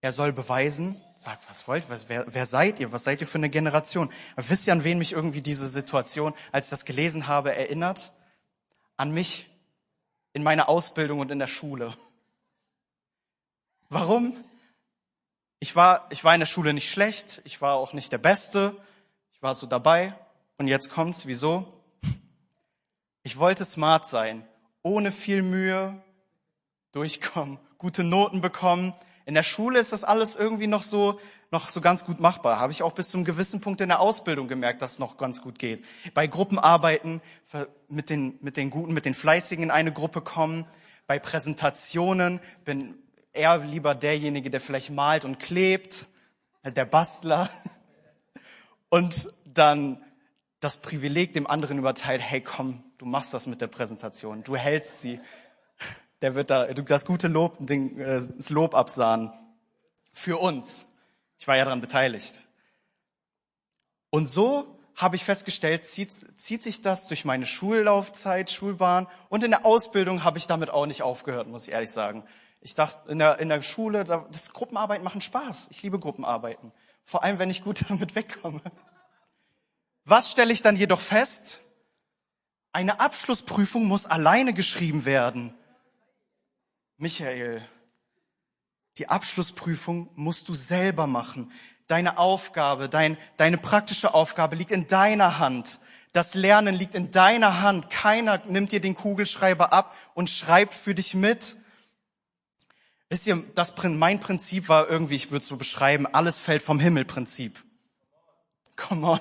Er 0.03 0.13
soll 0.13 0.33
beweisen, 0.33 1.01
sagt, 1.19 1.49
was 1.49 1.67
wollt, 1.67 1.91
was, 1.91 2.09
wer, 2.09 2.25
wer 2.29 2.47
seid 2.47 2.79
ihr? 2.79 2.93
Was 2.93 3.05
seid 3.05 3.21
ihr 3.21 3.27
für 3.27 3.39
eine 3.39 3.51
Generation? 3.51 4.11
Wisst 4.37 4.67
ihr, 4.69 4.73
an 4.73 4.85
wen 4.85 4.99
mich 4.99 5.13
irgendwie 5.13 5.41
diese 5.41 5.69
Situation, 5.69 6.33
als 6.53 6.67
ich 6.67 6.71
das 6.71 6.85
gelesen 6.85 7.27
habe, 7.27 7.55
erinnert? 7.55 8.13
An 8.97 9.11
mich 9.11 9.49
in 10.33 10.45
meiner 10.45 10.69
Ausbildung 10.69 11.19
und 11.19 11.31
in 11.33 11.41
der 11.41 11.49
Schule. 11.49 11.93
Warum? 13.89 14.37
Ich 15.59 15.75
war, 15.75 16.07
ich 16.11 16.23
war 16.23 16.35
in 16.35 16.41
der 16.41 16.47
Schule 16.47 16.73
nicht 16.73 16.91
schlecht, 16.91 17.43
ich 17.45 17.61
war 17.61 17.75
auch 17.75 17.93
nicht 17.93 18.13
der 18.13 18.19
Beste, 18.19 18.77
ich 19.33 19.43
war 19.43 19.55
so 19.55 19.67
dabei. 19.67 20.15
Und 20.57 20.69
jetzt 20.69 20.91
kommt's, 20.91 21.27
wieso? 21.27 21.67
Ich 23.25 23.39
wollte 23.39 23.65
smart 23.65 24.07
sein, 24.07 24.47
ohne 24.83 25.11
viel 25.11 25.43
Mühe 25.43 26.01
durchkommen, 26.93 27.59
gute 27.77 28.05
Noten 28.05 28.41
bekommen. 28.41 28.95
In 29.29 29.35
der 29.35 29.43
Schule 29.43 29.79
ist 29.79 29.93
das 29.93 30.05
alles 30.05 30.37
irgendwie 30.37 30.67
noch 30.67 30.81
so, 30.81 31.21
noch 31.51 31.69
so 31.69 31.83
ganz 31.83 32.07
gut 32.07 32.19
machbar. 32.19 32.61
Habe 32.61 32.73
ich 32.73 32.83
auch 32.83 32.93
bis 32.93 33.11
zu 33.11 33.19
einem 33.19 33.27
gewissen 33.27 33.61
Punkt 33.61 33.83
in 33.83 33.91
der 33.91 34.01
Ausbildung 34.01 34.49
gemerkt, 34.49 34.81
dass 34.81 34.93
es 34.93 34.99
noch 35.01 35.19
ganz 35.19 35.43
gut 35.43 35.59
geht. 35.59 35.85
Bei 36.15 36.27
Gruppenarbeiten 36.27 37.21
mit 37.91 38.09
den, 38.09 38.39
mit 38.41 38.57
den 38.57 38.71
Guten, 38.71 38.95
mit 38.95 39.05
den 39.05 39.13
Fleißigen 39.13 39.65
in 39.65 39.71
eine 39.71 39.93
Gruppe 39.93 40.23
kommen. 40.23 40.65
Bei 41.07 41.19
Präsentationen 41.19 42.41
bin 42.65 42.95
eher 43.35 43.59
lieber 43.59 43.95
derjenige, 43.95 44.49
der 44.49 44.63
vielleicht 44.63 44.89
malt 44.89 45.27
und 45.27 45.39
klebt, 45.39 46.07
der 46.65 46.87
Bastler. 46.87 47.51
Und 48.89 49.29
dann 49.45 50.03
das 50.61 50.79
Privileg 50.79 51.35
dem 51.35 51.47
anderen 51.47 51.77
überteilt, 51.77 52.23
hey 52.23 52.41
komm, 52.41 52.83
du 52.97 53.05
machst 53.05 53.35
das 53.35 53.47
mit 53.47 53.61
der 53.61 53.67
Präsentation, 53.67 54.43
du 54.43 54.57
hältst 54.57 55.01
sie. 55.01 55.21
Der 56.23 56.35
wird 56.35 56.51
da 56.51 56.67
das 56.67 57.05
gute 57.05 57.29
Lob, 57.29 57.59
äh, 57.71 57.97
das 58.37 58.51
Lob 58.51 58.75
absahen. 58.75 59.33
Für 60.13 60.39
uns. 60.39 60.89
Ich 61.39 61.47
war 61.47 61.57
ja 61.57 61.65
daran 61.65 61.81
beteiligt. 61.81 62.41
Und 64.11 64.29
so 64.29 64.79
habe 64.97 65.15
ich 65.15 65.23
festgestellt, 65.23 65.85
zieht, 65.85 66.11
zieht 66.11 66.63
sich 66.63 66.83
das 66.83 67.07
durch 67.07 67.25
meine 67.25 67.47
Schullaufzeit, 67.47 68.51
Schulbahn 68.51 69.07
und 69.29 69.45
in 69.45 69.53
der 69.53 69.65
Ausbildung 69.65 70.25
habe 70.25 70.39
ich 70.39 70.49
damit 70.49 70.71
auch 70.71 70.87
nicht 70.87 71.03
aufgehört, 71.03 71.47
muss 71.47 71.69
ich 71.69 71.75
ehrlich 71.75 71.93
sagen. 71.93 72.25
Ich 72.61 72.75
dachte, 72.75 73.09
in 73.09 73.21
der, 73.21 73.39
in 73.39 73.49
der 73.49 73.63
Schule, 73.63 74.05
das 74.05 74.53
Gruppenarbeiten 74.53 75.05
machen 75.05 75.21
Spaß. 75.21 75.69
Ich 75.71 75.83
liebe 75.83 76.01
Gruppenarbeiten. 76.01 76.73
Vor 77.05 77.23
allem, 77.23 77.39
wenn 77.39 77.51
ich 77.51 77.63
gut 77.63 77.85
damit 77.89 78.15
wegkomme. 78.15 78.61
Was 80.05 80.31
stelle 80.33 80.53
ich 80.53 80.63
dann 80.63 80.77
jedoch 80.77 81.01
fest? 81.01 81.61
Eine 82.73 83.01
Abschlussprüfung 83.01 83.87
muss 83.87 84.07
alleine 84.07 84.53
geschrieben 84.53 85.05
werden. 85.05 85.55
Michael, 86.99 87.63
die 88.99 89.09
Abschlussprüfung 89.09 90.11
musst 90.15 90.49
du 90.49 90.55
selber 90.55 91.07
machen. 91.07 91.51
Deine 91.87 92.19
Aufgabe, 92.19 92.89
dein, 92.89 93.17
deine 93.37 93.57
praktische 93.57 94.13
Aufgabe 94.13 94.57
liegt 94.57 94.71
in 94.71 94.87
deiner 94.87 95.39
Hand. 95.39 95.81
Das 96.13 96.35
Lernen 96.35 96.75
liegt 96.75 96.95
in 96.95 97.11
deiner 97.11 97.63
Hand. 97.63 97.89
Keiner 97.89 98.43
nimmt 98.47 98.73
dir 98.73 98.81
den 98.81 98.95
Kugelschreiber 98.95 99.73
ab 99.73 99.97
und 100.15 100.29
schreibt 100.29 100.75
für 100.75 100.95
dich 100.95 101.15
mit. 101.15 101.57
Wisst 103.09 103.27
ihr, 103.27 103.43
das, 103.55 103.75
mein 103.83 104.21
Prinzip 104.21 104.69
war 104.69 104.91
irgendwie, 104.91 105.15
ich 105.15 105.31
würde 105.31 105.47
so 105.47 105.57
beschreiben, 105.57 106.07
alles 106.07 106.41
fällt 106.41 106.63
vom 106.63 106.79
Himmel 106.79 107.07
Prinzip. 107.07 107.65
Come 108.77 109.07
on 109.07 109.21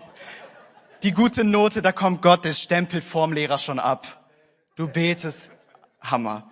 die 1.04 1.12
gute 1.12 1.44
Note, 1.44 1.82
da 1.82 1.92
kommt 1.92 2.22
Gott, 2.22 2.46
der 2.46 2.54
Stempel 2.54 3.02
vorm 3.02 3.34
Lehrer 3.34 3.58
schon 3.58 3.80
ab. 3.80 4.30
Du 4.76 4.88
betest, 4.88 5.52
Hammer. 6.02 6.50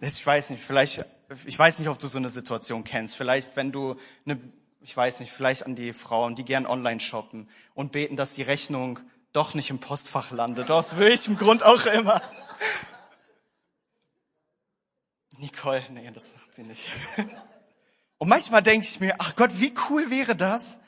Ich 0.00 0.26
weiß 0.26 0.50
nicht, 0.50 0.62
vielleicht, 0.62 1.04
ich 1.44 1.58
weiß 1.58 1.78
nicht, 1.78 1.88
ob 1.88 1.98
du 1.98 2.06
so 2.06 2.18
eine 2.18 2.28
Situation 2.28 2.84
kennst. 2.84 3.16
Vielleicht, 3.16 3.56
wenn 3.56 3.72
du 3.72 3.96
eine, 4.24 4.40
ich 4.80 4.96
weiß 4.96 5.20
nicht, 5.20 5.32
vielleicht 5.32 5.64
an 5.64 5.76
die 5.76 5.92
Frauen, 5.92 6.34
die 6.34 6.44
gern 6.44 6.66
online 6.66 7.00
shoppen 7.00 7.48
und 7.74 7.92
beten, 7.92 8.16
dass 8.16 8.34
die 8.34 8.42
Rechnung 8.42 8.98
doch 9.32 9.54
nicht 9.54 9.70
im 9.70 9.78
Postfach 9.78 10.30
landet, 10.30 10.70
aus 10.70 10.98
welchem 10.98 11.36
Grund 11.36 11.62
auch 11.62 11.86
immer. 11.86 12.20
Nicole, 15.38 15.82
nee, 15.90 16.10
das 16.12 16.34
macht 16.34 16.54
sie 16.54 16.62
nicht. 16.62 16.86
Und 18.18 18.28
manchmal 18.28 18.62
denke 18.62 18.86
ich 18.86 19.00
mir, 19.00 19.16
ach 19.18 19.34
Gott, 19.34 19.50
wie 19.60 19.74
cool 19.88 20.10
wäre 20.10 20.36
das, 20.36 20.80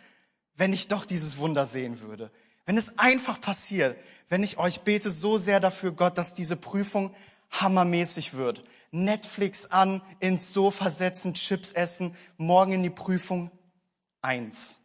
wenn 0.54 0.72
ich 0.72 0.86
doch 0.86 1.04
dieses 1.04 1.38
Wunder 1.38 1.66
sehen 1.66 2.00
würde. 2.00 2.30
Wenn 2.64 2.76
es 2.76 2.98
einfach 2.98 3.40
passiert, 3.40 3.98
wenn 4.28 4.42
ich 4.42 4.58
euch 4.58 4.82
bete 4.82 5.10
so 5.10 5.36
sehr 5.36 5.60
dafür, 5.60 5.92
Gott, 5.92 6.16
dass 6.16 6.34
diese 6.34 6.56
Prüfung 6.56 7.14
hammermäßig 7.50 8.34
wird. 8.34 8.62
Netflix 8.94 9.66
an, 9.66 10.02
ins 10.20 10.52
Sofa 10.52 10.88
setzen, 10.88 11.34
Chips 11.34 11.72
essen, 11.72 12.16
morgen 12.36 12.72
in 12.72 12.82
die 12.82 12.90
Prüfung. 12.90 13.50
Eins. 14.22 14.80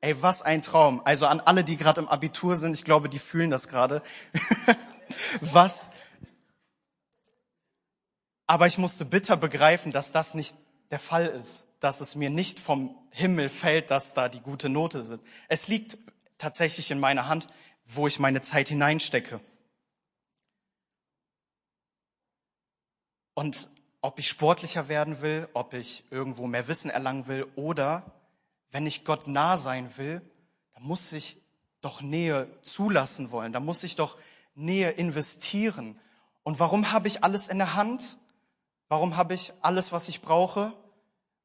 Ey, 0.00 0.20
was 0.20 0.42
ein 0.42 0.62
Traum. 0.62 1.00
Also 1.04 1.26
an 1.26 1.40
alle, 1.40 1.64
die 1.64 1.76
gerade 1.76 2.00
im 2.00 2.08
Abitur 2.08 2.56
sind, 2.56 2.74
ich 2.74 2.84
glaube, 2.84 3.08
die 3.08 3.18
fühlen 3.18 3.50
das 3.50 3.68
gerade. 3.68 4.02
was. 5.40 5.90
Aber 8.46 8.66
ich 8.66 8.78
musste 8.78 9.04
bitter 9.04 9.36
begreifen, 9.36 9.92
dass 9.92 10.12
das 10.12 10.34
nicht 10.34 10.56
der 10.90 10.98
Fall 10.98 11.26
ist, 11.26 11.68
dass 11.80 12.00
es 12.00 12.16
mir 12.16 12.30
nicht 12.30 12.60
vom 12.60 12.96
Himmel 13.10 13.48
fällt, 13.48 13.90
dass 13.90 14.12
da 14.12 14.28
die 14.28 14.40
gute 14.40 14.68
Note 14.68 15.02
sind. 15.02 15.22
Es 15.48 15.68
liegt 15.68 15.98
tatsächlich 16.36 16.90
in 16.90 17.00
meiner 17.00 17.28
Hand, 17.28 17.46
wo 17.84 18.06
ich 18.06 18.18
meine 18.18 18.40
Zeit 18.40 18.68
hineinstecke. 18.68 19.40
Und 23.36 23.68
ob 24.00 24.18
ich 24.18 24.28
sportlicher 24.28 24.88
werden 24.88 25.20
will, 25.20 25.46
ob 25.52 25.74
ich 25.74 26.04
irgendwo 26.10 26.46
mehr 26.46 26.68
Wissen 26.68 26.90
erlangen 26.90 27.26
will 27.26 27.46
oder 27.54 28.02
wenn 28.70 28.86
ich 28.86 29.04
Gott 29.04 29.28
nah 29.28 29.58
sein 29.58 29.94
will, 29.98 30.22
dann 30.72 30.84
muss 30.84 31.12
ich 31.12 31.36
doch 31.82 32.00
Nähe 32.00 32.48
zulassen 32.62 33.30
wollen, 33.30 33.52
da 33.52 33.60
muss 33.60 33.84
ich 33.84 33.94
doch 33.94 34.16
Nähe 34.54 34.90
investieren. 34.90 36.00
Und 36.44 36.58
warum 36.60 36.92
habe 36.92 37.08
ich 37.08 37.24
alles 37.24 37.48
in 37.48 37.58
der 37.58 37.74
Hand? 37.74 38.16
Warum 38.88 39.18
habe 39.18 39.34
ich 39.34 39.52
alles, 39.60 39.92
was 39.92 40.08
ich 40.08 40.22
brauche? 40.22 40.72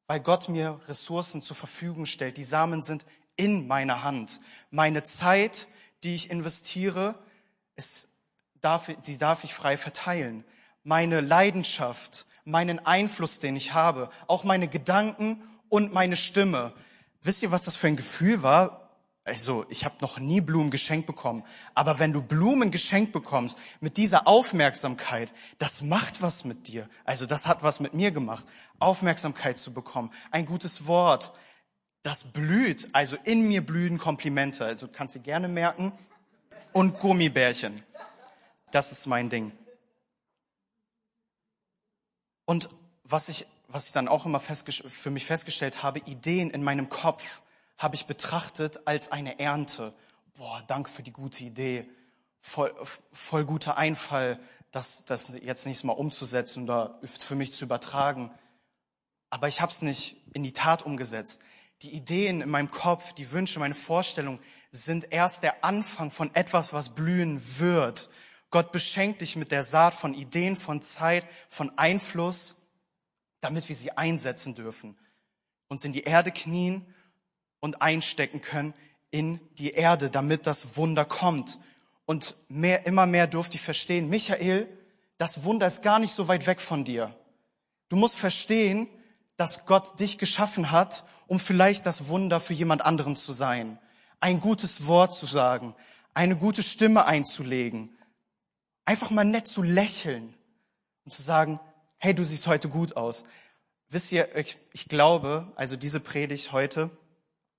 Weil 0.06 0.20
Gott 0.20 0.48
mir 0.48 0.80
Ressourcen 0.88 1.42
zur 1.42 1.56
Verfügung 1.56 2.06
stellt. 2.06 2.38
Die 2.38 2.44
Samen 2.44 2.82
sind 2.82 3.04
in 3.36 3.66
meiner 3.66 4.02
Hand. 4.02 4.40
Meine 4.70 5.02
Zeit, 5.02 5.68
die 6.04 6.14
ich 6.14 6.30
investiere, 6.30 7.16
ist, 7.76 8.08
darf, 8.62 8.90
sie 9.02 9.18
darf 9.18 9.44
ich 9.44 9.52
frei 9.52 9.76
verteilen. 9.76 10.42
Meine 10.84 11.20
Leidenschaft, 11.20 12.26
meinen 12.44 12.78
Einfluss, 12.84 13.40
den 13.40 13.56
ich 13.56 13.74
habe, 13.74 14.10
auch 14.26 14.44
meine 14.44 14.68
Gedanken 14.68 15.42
und 15.68 15.92
meine 15.92 16.16
Stimme. 16.16 16.72
Wisst 17.22 17.42
ihr, 17.42 17.50
was 17.50 17.64
das 17.64 17.76
für 17.76 17.86
ein 17.86 17.96
Gefühl 17.96 18.42
war? 18.42 18.82
Also, 19.24 19.64
ich 19.68 19.84
habe 19.84 19.94
noch 20.00 20.18
nie 20.18 20.40
Blumen 20.40 20.72
geschenkt 20.72 21.06
bekommen, 21.06 21.44
aber 21.74 22.00
wenn 22.00 22.12
du 22.12 22.20
Blumen 22.20 22.72
geschenkt 22.72 23.12
bekommst 23.12 23.56
mit 23.80 23.96
dieser 23.96 24.26
Aufmerksamkeit, 24.26 25.32
das 25.58 25.82
macht 25.82 26.22
was 26.22 26.44
mit 26.44 26.66
dir. 26.66 26.88
Also, 27.04 27.26
das 27.26 27.46
hat 27.46 27.62
was 27.62 27.78
mit 27.78 27.94
mir 27.94 28.10
gemacht, 28.10 28.44
Aufmerksamkeit 28.80 29.58
zu 29.58 29.72
bekommen, 29.72 30.10
ein 30.32 30.44
gutes 30.44 30.88
Wort, 30.88 31.32
das 32.02 32.32
blüht, 32.32 32.88
also 32.94 33.16
in 33.22 33.46
mir 33.46 33.64
blühen 33.64 33.98
Komplimente, 33.98 34.64
also 34.64 34.88
kannst 34.88 35.14
du 35.14 35.20
gerne 35.20 35.46
merken 35.46 35.92
und 36.72 36.98
Gummibärchen. 36.98 37.80
Das 38.72 38.90
ist 38.90 39.06
mein 39.06 39.30
Ding. 39.30 39.52
Und 42.44 42.68
was 43.04 43.28
ich, 43.28 43.46
was 43.68 43.86
ich 43.86 43.92
dann 43.92 44.08
auch 44.08 44.26
immer 44.26 44.40
für 44.40 45.10
mich 45.10 45.26
festgestellt 45.26 45.82
habe, 45.82 46.00
Ideen 46.00 46.50
in 46.50 46.62
meinem 46.62 46.88
Kopf 46.88 47.42
habe 47.78 47.94
ich 47.94 48.06
betrachtet 48.06 48.86
als 48.86 49.10
eine 49.10 49.38
Ernte. 49.38 49.92
Boah, 50.34 50.62
danke 50.66 50.90
für 50.90 51.02
die 51.02 51.12
gute 51.12 51.44
Idee. 51.44 51.88
Voll, 52.40 52.72
voll 53.12 53.44
guter 53.44 53.76
Einfall, 53.76 54.38
das, 54.70 55.04
das 55.04 55.38
jetzt 55.40 55.66
nächstes 55.66 55.84
Mal 55.84 55.92
umzusetzen 55.92 56.64
oder 56.64 56.98
für 57.02 57.34
mich 57.34 57.52
zu 57.52 57.64
übertragen. 57.64 58.30
Aber 59.30 59.48
ich 59.48 59.60
habe 59.60 59.72
es 59.72 59.82
nicht 59.82 60.16
in 60.34 60.42
die 60.42 60.52
Tat 60.52 60.84
umgesetzt. 60.84 61.42
Die 61.82 61.94
Ideen 61.94 62.40
in 62.40 62.50
meinem 62.50 62.70
Kopf, 62.70 63.12
die 63.12 63.30
Wünsche, 63.32 63.58
meine 63.58 63.74
Vorstellungen 63.74 64.38
sind 64.70 65.12
erst 65.12 65.42
der 65.42 65.64
Anfang 65.64 66.10
von 66.10 66.34
etwas, 66.34 66.72
was 66.72 66.94
blühen 66.94 67.40
wird. 67.58 68.10
Gott 68.52 68.70
beschenkt 68.70 69.22
dich 69.22 69.34
mit 69.34 69.50
der 69.50 69.62
Saat 69.62 69.94
von 69.94 70.14
Ideen, 70.14 70.56
von 70.56 70.82
Zeit, 70.82 71.26
von 71.48 71.76
Einfluss, 71.78 72.68
damit 73.40 73.68
wir 73.68 73.74
sie 73.74 73.92
einsetzen 73.92 74.54
dürfen, 74.54 74.96
uns 75.68 75.84
in 75.84 75.92
die 75.92 76.02
Erde 76.02 76.30
knien 76.30 76.86
und 77.60 77.82
einstecken 77.82 78.42
können 78.42 78.74
in 79.10 79.40
die 79.54 79.70
Erde, 79.70 80.10
damit 80.10 80.46
das 80.46 80.76
Wunder 80.76 81.04
kommt. 81.04 81.58
Und 82.04 82.36
mehr, 82.48 82.86
immer 82.86 83.06
mehr 83.06 83.26
durfte 83.26 83.56
ich 83.56 83.62
verstehen, 83.62 84.08
Michael, 84.08 84.68
das 85.16 85.44
Wunder 85.44 85.66
ist 85.66 85.82
gar 85.82 85.98
nicht 85.98 86.12
so 86.12 86.28
weit 86.28 86.46
weg 86.46 86.60
von 86.60 86.84
dir. 86.84 87.14
Du 87.88 87.96
musst 87.96 88.16
verstehen, 88.16 88.86
dass 89.36 89.64
Gott 89.64 89.98
dich 89.98 90.18
geschaffen 90.18 90.70
hat, 90.70 91.04
um 91.26 91.40
vielleicht 91.40 91.86
das 91.86 92.08
Wunder 92.08 92.38
für 92.38 92.52
jemand 92.52 92.82
anderen 92.82 93.16
zu 93.16 93.32
sein, 93.32 93.78
ein 94.20 94.40
gutes 94.40 94.86
Wort 94.86 95.14
zu 95.14 95.24
sagen, 95.24 95.74
eine 96.12 96.36
gute 96.36 96.62
Stimme 96.62 97.06
einzulegen, 97.06 97.96
Einfach 98.84 99.10
mal 99.10 99.24
nett 99.24 99.46
zu 99.46 99.62
lächeln 99.62 100.34
und 101.04 101.12
zu 101.12 101.22
sagen, 101.22 101.60
hey, 101.98 102.14
du 102.14 102.24
siehst 102.24 102.46
heute 102.46 102.68
gut 102.68 102.96
aus. 102.96 103.24
Wisst 103.88 104.10
ihr, 104.12 104.34
ich, 104.36 104.58
ich 104.72 104.88
glaube, 104.88 105.52
also 105.54 105.76
diese 105.76 106.00
Predigt 106.00 106.52
heute, 106.52 106.90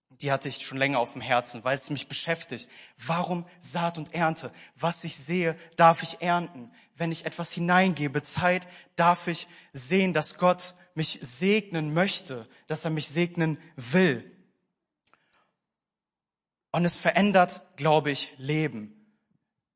die 0.09 0.31
hatte 0.31 0.49
ich 0.49 0.65
schon 0.65 0.77
länger 0.77 0.99
auf 0.99 1.13
dem 1.13 1.21
Herzen, 1.21 1.63
weil 1.63 1.75
es 1.75 1.89
mich 1.89 2.07
beschäftigt. 2.07 2.69
Warum 2.97 3.45
Saat 3.59 3.97
und 3.97 4.13
Ernte? 4.13 4.51
Was 4.75 5.03
ich 5.03 5.15
sehe, 5.15 5.55
darf 5.75 6.03
ich 6.03 6.21
ernten. 6.21 6.71
Wenn 6.95 7.11
ich 7.11 7.25
etwas 7.25 7.51
hineingebe, 7.51 8.21
Zeit, 8.21 8.67
darf 8.95 9.27
ich 9.27 9.47
sehen, 9.71 10.13
dass 10.13 10.37
Gott 10.37 10.75
mich 10.95 11.19
segnen 11.21 11.93
möchte, 11.93 12.47
dass 12.67 12.85
er 12.85 12.91
mich 12.91 13.07
segnen 13.07 13.57
will. 13.75 14.29
Und 16.71 16.85
es 16.85 16.97
verändert, 16.97 17.61
glaube 17.75 18.11
ich, 18.11 18.33
Leben 18.37 19.02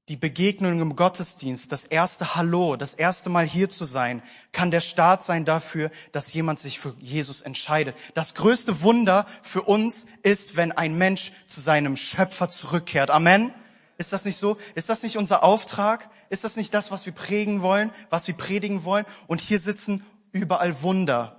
die 0.09 0.15
Begegnung 0.15 0.79
im 0.79 0.95
Gottesdienst, 0.95 1.71
das 1.71 1.83
erste 1.83 2.35
Hallo, 2.35 2.77
das 2.77 2.93
erste 2.93 3.29
Mal 3.29 3.45
hier 3.45 3.69
zu 3.69 3.83
sein, 3.83 4.21
kann 4.53 4.71
der 4.71 4.79
Start 4.79 5.21
sein 5.21 5.43
dafür, 5.43 5.91
dass 6.13 6.33
jemand 6.33 6.59
sich 6.59 6.79
für 6.79 6.95
Jesus 6.99 7.41
entscheidet. 7.41 7.95
Das 8.13 8.33
größte 8.33 8.81
Wunder 8.83 9.25
für 9.41 9.63
uns 9.63 10.05
ist, 10.23 10.55
wenn 10.55 10.71
ein 10.71 10.97
Mensch 10.97 11.33
zu 11.47 11.59
seinem 11.59 11.97
Schöpfer 11.97 12.47
zurückkehrt. 12.47 13.09
Amen. 13.09 13.51
Ist 13.97 14.13
das 14.13 14.23
nicht 14.23 14.37
so? 14.37 14.57
Ist 14.75 14.89
das 14.89 15.03
nicht 15.03 15.17
unser 15.17 15.43
Auftrag? 15.43 16.09
Ist 16.29 16.45
das 16.45 16.55
nicht 16.55 16.73
das, 16.73 16.89
was 16.89 17.05
wir 17.05 17.13
prägen 17.13 17.61
wollen, 17.61 17.91
was 18.09 18.27
wir 18.27 18.35
predigen 18.35 18.85
wollen? 18.85 19.05
Und 19.27 19.41
hier 19.41 19.59
sitzen 19.59 20.05
überall 20.31 20.81
Wunder. 20.83 21.35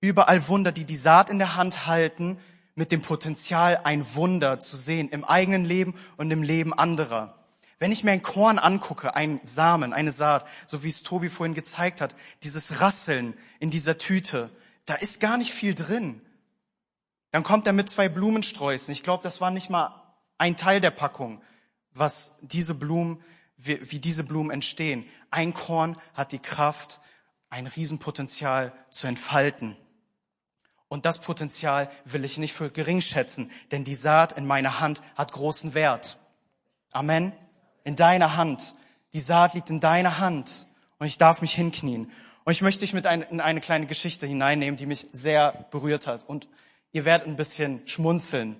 Überall 0.00 0.46
Wunder, 0.46 0.70
die 0.70 0.84
die 0.84 0.96
Saat 0.96 1.30
in 1.30 1.38
der 1.38 1.56
Hand 1.56 1.86
halten, 1.86 2.38
mit 2.76 2.92
dem 2.92 3.00
Potenzial, 3.00 3.80
ein 3.82 4.06
Wunder 4.14 4.60
zu 4.60 4.76
sehen 4.76 5.08
im 5.08 5.24
eigenen 5.24 5.64
Leben 5.64 5.94
und 6.16 6.30
im 6.30 6.42
Leben 6.42 6.72
anderer. 6.74 7.36
Wenn 7.78 7.92
ich 7.92 8.04
mir 8.04 8.12
ein 8.12 8.22
Korn 8.22 8.58
angucke, 8.58 9.14
ein 9.14 9.40
Samen, 9.42 9.92
eine 9.92 10.10
Saat, 10.10 10.48
so 10.66 10.82
wie 10.82 10.88
es 10.88 11.02
Tobi 11.02 11.28
vorhin 11.28 11.54
gezeigt 11.54 12.00
hat, 12.00 12.14
dieses 12.42 12.80
Rasseln 12.80 13.34
in 13.60 13.70
dieser 13.70 13.98
Tüte, 13.98 14.50
da 14.86 14.94
ist 14.94 15.20
gar 15.20 15.36
nicht 15.36 15.52
viel 15.52 15.74
drin. 15.74 16.22
Dann 17.32 17.42
kommt 17.42 17.66
er 17.66 17.74
mit 17.74 17.90
zwei 17.90 18.08
Blumensträußen. 18.08 18.92
Ich 18.92 19.02
glaube, 19.02 19.22
das 19.22 19.42
war 19.42 19.50
nicht 19.50 19.68
mal 19.68 20.02
ein 20.38 20.56
Teil 20.56 20.80
der 20.80 20.90
Packung, 20.90 21.42
was 21.92 22.38
diese 22.40 22.74
Blumen, 22.74 23.22
wie, 23.58 23.78
wie 23.90 23.98
diese 23.98 24.24
Blumen 24.24 24.50
entstehen. 24.50 25.04
Ein 25.30 25.52
Korn 25.52 25.98
hat 26.14 26.32
die 26.32 26.38
Kraft, 26.38 27.00
ein 27.50 27.66
Riesenpotenzial 27.66 28.72
zu 28.90 29.06
entfalten. 29.06 29.76
Und 30.88 31.04
das 31.04 31.20
Potenzial 31.20 31.90
will 32.04 32.24
ich 32.24 32.38
nicht 32.38 32.54
für 32.54 32.70
gering 32.70 33.02
schätzen, 33.02 33.50
denn 33.70 33.84
die 33.84 33.94
Saat 33.94 34.32
in 34.32 34.46
meiner 34.46 34.80
Hand 34.80 35.02
hat 35.14 35.32
großen 35.32 35.74
Wert. 35.74 36.18
Amen 36.92 37.32
in 37.86 37.94
deiner 37.94 38.36
Hand. 38.36 38.74
Die 39.12 39.20
Saat 39.20 39.54
liegt 39.54 39.70
in 39.70 39.80
deiner 39.80 40.18
Hand 40.18 40.66
und 40.98 41.06
ich 41.06 41.18
darf 41.18 41.40
mich 41.40 41.54
hinknien. 41.54 42.10
Und 42.44 42.52
ich 42.52 42.60
möchte 42.60 42.80
dich 42.80 42.92
mit 42.92 43.06
ein, 43.06 43.22
in 43.22 43.40
eine 43.40 43.60
kleine 43.60 43.86
Geschichte 43.86 44.26
hineinnehmen, 44.26 44.76
die 44.76 44.86
mich 44.86 45.08
sehr 45.12 45.66
berührt 45.70 46.06
hat. 46.06 46.28
Und 46.28 46.48
ihr 46.92 47.04
werdet 47.04 47.28
ein 47.28 47.36
bisschen 47.36 47.86
schmunzeln. 47.86 48.56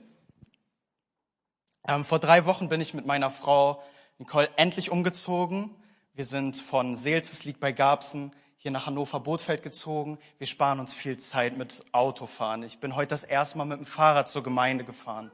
Ähm, 1.89 2.05
vor 2.05 2.21
drei 2.21 2.47
Wochen 2.47 2.69
bin 2.69 2.81
ich 2.81 2.95
mit 2.95 3.05
meiner 3.05 3.31
Frau 3.31 3.83
Nicole 4.19 4.49
endlich 4.57 4.91
umgezogen. 4.91 5.75
Wir 6.15 6.25
sind 6.25 6.57
von 6.57 6.95
Seels, 6.95 7.33
es 7.33 7.45
liegt 7.45 7.59
bei 7.59 7.73
Garbsen, 7.73 8.31
hier 8.57 8.71
nach 8.71 8.87
Hannover-Bootfeld 8.87 9.63
gezogen. 9.63 10.19
Wir 10.39 10.47
sparen 10.47 10.79
uns 10.79 10.95
viel 10.95 11.19
Zeit 11.19 11.57
mit 11.57 11.85
Autofahren. 11.91 12.63
Ich 12.63 12.79
bin 12.79 12.95
heute 12.95 13.09
das 13.09 13.25
erste 13.25 13.59
Mal 13.59 13.65
mit 13.65 13.79
dem 13.79 13.87
Fahrrad 13.87 14.31
zur 14.31 14.45
Gemeinde 14.45 14.85
gefahren 14.85 15.33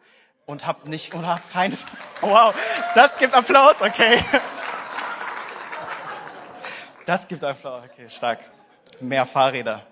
und 0.53 0.67
hab 0.67 0.87
nicht 0.87 1.15
oder 1.15 1.29
hab 1.29 1.51
keine. 1.51 1.77
Wow, 2.21 2.55
das 2.95 3.19
gibt 3.19 3.35
Applaus, 3.35 3.81
okay. 3.81 4.23
Das 7.07 7.27
gibt 7.27 7.43
Applaus, 7.43 7.83
okay, 7.91 8.09
stark. 8.09 8.39
Mehr 9.01 9.27
Fahrräder. 9.27 9.85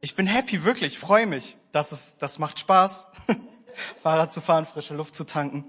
Ich 0.00 0.14
bin 0.14 0.28
happy, 0.28 0.62
wirklich, 0.62 0.92
ich 0.92 0.98
freue 0.98 1.26
mich. 1.26 1.56
Das 1.72 1.90
ist, 1.90 2.22
das 2.22 2.38
macht 2.38 2.60
Spaß, 2.60 3.08
Fahrrad 4.02 4.32
zu 4.32 4.40
fahren, 4.40 4.66
frische 4.66 4.94
Luft 4.94 5.16
zu 5.16 5.24
tanken. 5.24 5.66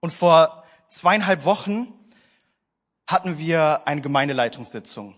Und 0.00 0.12
vor 0.12 0.64
zweieinhalb 0.90 1.44
Wochen 1.44 1.90
hatten 3.06 3.38
wir 3.38 3.86
eine 3.86 4.02
Gemeindeleitungssitzung. 4.02 5.14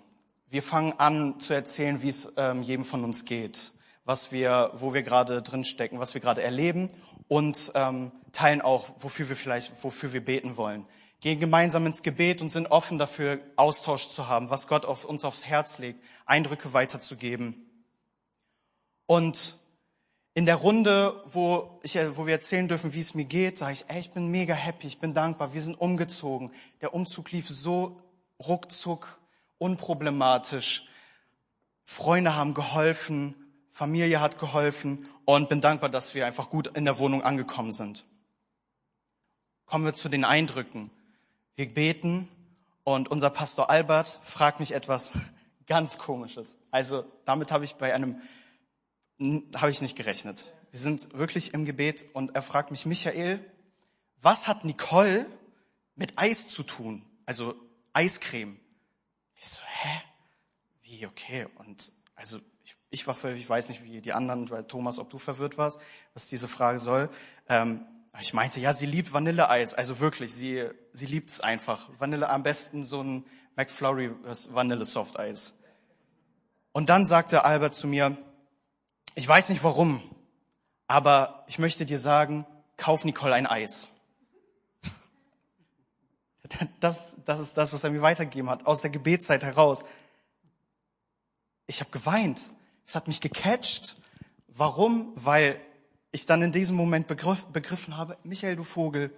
Wir 0.48 0.62
fangen 0.62 0.92
an 0.98 1.40
zu 1.40 1.54
erzählen, 1.54 2.02
wie 2.02 2.10
es 2.10 2.32
ähm, 2.36 2.62
jedem 2.62 2.84
von 2.84 3.02
uns 3.02 3.25
geht, 3.25 3.72
was 4.04 4.30
wir, 4.30 4.70
wo 4.75 4.94
wir 4.94 5.02
gerade 5.02 5.42
drin 5.42 5.64
stecken, 5.64 5.98
was 5.98 6.14
wir 6.14 6.20
gerade 6.20 6.42
erleben 6.42 6.88
und 7.28 7.73
ähm, 7.75 8.12
teilen 8.33 8.62
auch, 8.62 8.90
wofür 8.99 9.28
wir 9.28 9.37
vielleicht, 9.37 9.83
wofür 9.83 10.12
wir 10.12 10.25
beten 10.25 10.56
wollen. 10.56 10.87
Gehen 11.21 11.40
gemeinsam 11.40 11.87
ins 11.87 12.02
Gebet 12.02 12.42
und 12.42 12.50
sind 12.50 12.66
offen 12.66 12.99
dafür, 12.99 13.40
Austausch 13.56 14.09
zu 14.09 14.28
haben, 14.28 14.50
was 14.50 14.68
Gott 14.68 14.85
auf 14.85 15.04
uns 15.04 15.25
aufs 15.25 15.47
Herz 15.47 15.78
legt, 15.78 16.02
Eindrücke 16.26 16.73
weiterzugeben. 16.73 17.68
in 20.35 20.45
der 20.45 20.56
Runde, 20.56 21.23
wo, 21.25 21.80
ich, 21.83 21.99
wo 22.11 22.26
wir 22.26 22.35
erzählen 22.35 22.68
dürfen, 22.68 22.92
wie 22.92 23.00
es 23.00 23.14
mir 23.14 23.25
geht, 23.25 23.56
sage 23.56 23.73
ich, 23.73 23.87
ey, 23.88 24.00
ich 24.00 24.11
bin 24.11 24.28
mega 24.28 24.52
happy, 24.52 24.87
ich 24.87 24.99
bin 24.99 25.14
dankbar, 25.14 25.54
wir 25.54 25.62
sind 25.62 25.80
umgezogen. 25.80 26.50
Der 26.83 26.92
Umzug 26.92 27.33
lief 27.33 27.49
so 27.49 27.97
ruckzuck, 28.47 29.18
unproblematisch. 29.56 30.88
Freunde 31.87 32.37
haben 32.37 32.52
geholfen, 32.52 33.35
Familie 33.76 34.23
hat 34.23 34.38
geholfen 34.38 35.06
und 35.26 35.50
bin 35.50 35.61
dankbar, 35.61 35.90
dass 35.90 36.14
wir 36.14 36.25
einfach 36.25 36.49
gut 36.49 36.66
in 36.78 36.87
der 36.87 36.99
Wohnung 36.99 37.21
angekommen 37.23 37.73
sind. 37.73 38.06
Kommen 39.66 39.85
wir 39.85 39.92
zu 39.92 40.09
den 40.09 40.25
Eindrücken. 40.25 40.90
Wir 41.56 41.68
beten 41.68 42.26
und 42.85 43.11
unser 43.11 43.28
Pastor 43.28 43.68
Albert 43.68 44.18
fragt 44.23 44.61
mich 44.61 44.73
etwas 44.73 45.18
ganz 45.66 45.99
Komisches. 45.99 46.56
Also 46.71 47.04
damit 47.26 47.52
habe 47.52 47.66
ich 47.66 47.75
bei 47.75 47.92
einem, 47.92 48.18
habe 49.54 49.71
ich 49.71 49.83
nicht 49.83 49.95
gerechnet. 49.95 50.50
Wir 50.71 50.80
sind 50.80 51.12
wirklich 51.12 51.52
im 51.52 51.66
Gebet 51.66 52.06
und 52.14 52.35
er 52.35 52.40
fragt 52.40 52.71
mich, 52.71 52.87
Michael, 52.87 53.45
was 54.23 54.49
hat 54.49 54.64
Nicole 54.64 55.26
mit 55.97 56.14
Eis 56.16 56.49
zu 56.49 56.62
tun? 56.62 57.04
Also 57.26 57.54
Eiscreme. 57.92 58.56
Ich 59.35 59.47
so, 59.47 59.61
hä? 59.66 60.00
Wie, 60.80 61.06
okay. 61.06 61.47
Und 61.56 61.92
also 62.16 62.38
ich, 62.64 62.76
ich 62.90 63.06
war 63.06 63.14
völlig, 63.14 63.42
ich 63.42 63.49
weiß 63.49 63.68
nicht, 63.68 63.85
wie 63.85 64.00
die 64.00 64.12
anderen, 64.12 64.50
weil 64.50 64.64
Thomas, 64.64 64.99
ob 64.99 65.11
du 65.11 65.18
verwirrt 65.18 65.56
warst, 65.56 65.80
was 66.14 66.28
diese 66.28 66.49
Frage 66.49 66.80
soll. 66.80 67.08
Ähm, 67.49 67.87
ich 68.20 68.32
meinte, 68.35 68.58
ja, 68.61 68.73
sie 68.73 68.87
liebt 68.87 69.12
Vanilleeis. 69.12 69.75
Also 69.75 70.00
wirklich, 70.00 70.35
sie, 70.35 70.68
sie 70.92 71.06
liebt 71.06 71.28
es 71.28 71.40
einfach. 71.40 71.88
Vanille, 71.99 72.28
am 72.28 72.42
besten 72.42 72.82
so 72.82 73.02
ein 73.02 73.25
McFlurry 73.56 74.11
Vanille 74.50 74.85
Soft 74.85 75.18
Eis. 75.18 75.58
Und 76.73 76.88
dann 76.88 77.06
sagte 77.06 77.44
Albert 77.44 77.75
zu 77.75 77.87
mir, 77.87 78.16
ich 79.14 79.26
weiß 79.26 79.49
nicht 79.50 79.64
warum, 79.64 80.02
aber 80.87 81.44
ich 81.46 81.58
möchte 81.58 81.87
dir 81.87 81.99
sagen, 81.99 82.46
kauf 82.76 83.04
Nicole 83.04 83.35
ein 83.35 83.46
Eis. 83.46 83.88
Das, 86.80 87.16
das 87.25 87.40
ist 87.40 87.56
das, 87.56 87.73
was 87.73 87.82
er 87.82 87.90
mir 87.90 88.02
weitergegeben 88.02 88.49
hat, 88.49 88.66
aus 88.66 88.80
der 88.80 88.90
Gebetszeit 88.90 89.42
heraus. 89.42 89.85
Ich 91.66 91.80
habe 91.80 91.90
geweint. 91.90 92.40
Es 92.87 92.94
hat 92.94 93.08
mich 93.08 93.20
gecatcht. 93.20 93.96
Warum? 94.49 95.12
Weil 95.16 95.61
ich 96.12 96.26
dann 96.26 96.42
in 96.42 96.52
diesem 96.52 96.76
Moment 96.76 97.08
begriff, 97.08 97.44
begriffen 97.46 97.96
habe, 97.96 98.16
Michael, 98.23 98.56
du 98.56 98.64
Vogel, 98.64 99.12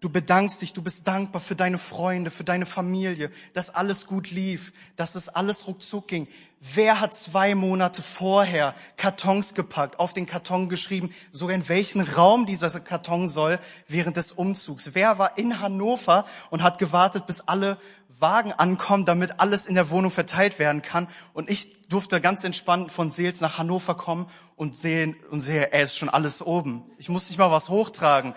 du 0.00 0.08
bedankst 0.08 0.62
dich, 0.62 0.72
du 0.72 0.82
bist 0.82 1.06
dankbar 1.06 1.40
für 1.40 1.56
deine 1.56 1.78
Freunde, 1.78 2.30
für 2.30 2.44
deine 2.44 2.66
Familie, 2.66 3.30
dass 3.54 3.70
alles 3.70 4.06
gut 4.06 4.30
lief, 4.30 4.72
dass 4.94 5.14
es 5.14 5.28
alles 5.28 5.66
ruckzuck 5.66 6.06
ging. 6.08 6.28
Wer 6.60 7.00
hat 7.00 7.14
zwei 7.14 7.54
Monate 7.54 8.02
vorher 8.02 8.74
Kartons 8.96 9.54
gepackt, 9.54 9.98
auf 9.98 10.12
den 10.12 10.26
Karton 10.26 10.68
geschrieben, 10.68 11.10
sogar 11.32 11.56
in 11.56 11.68
welchen 11.68 12.00
Raum 12.00 12.46
dieser 12.46 12.80
Karton 12.80 13.28
soll 13.28 13.58
während 13.88 14.16
des 14.16 14.32
Umzugs? 14.32 14.90
Wer 14.94 15.18
war 15.18 15.36
in 15.36 15.60
Hannover 15.60 16.24
und 16.50 16.62
hat 16.62 16.78
gewartet, 16.78 17.26
bis 17.26 17.42
alle 17.42 17.78
Wagen 18.20 18.52
ankommen, 18.52 19.04
damit 19.04 19.40
alles 19.40 19.66
in 19.66 19.74
der 19.74 19.90
Wohnung 19.90 20.10
verteilt 20.10 20.58
werden 20.58 20.82
kann. 20.82 21.08
Und 21.32 21.50
ich 21.50 21.88
durfte 21.88 22.20
ganz 22.20 22.44
entspannt 22.44 22.92
von 22.92 23.10
Seels 23.10 23.40
nach 23.40 23.58
Hannover 23.58 23.94
kommen 23.94 24.28
und 24.56 24.74
sehen 24.74 25.16
und 25.30 25.40
sehe, 25.40 25.72
er 25.72 25.82
ist 25.82 25.96
schon 25.96 26.08
alles 26.08 26.42
oben. 26.42 26.84
Ich 26.98 27.08
muss 27.08 27.28
nicht 27.28 27.38
mal 27.38 27.50
was 27.50 27.68
hochtragen. 27.68 28.34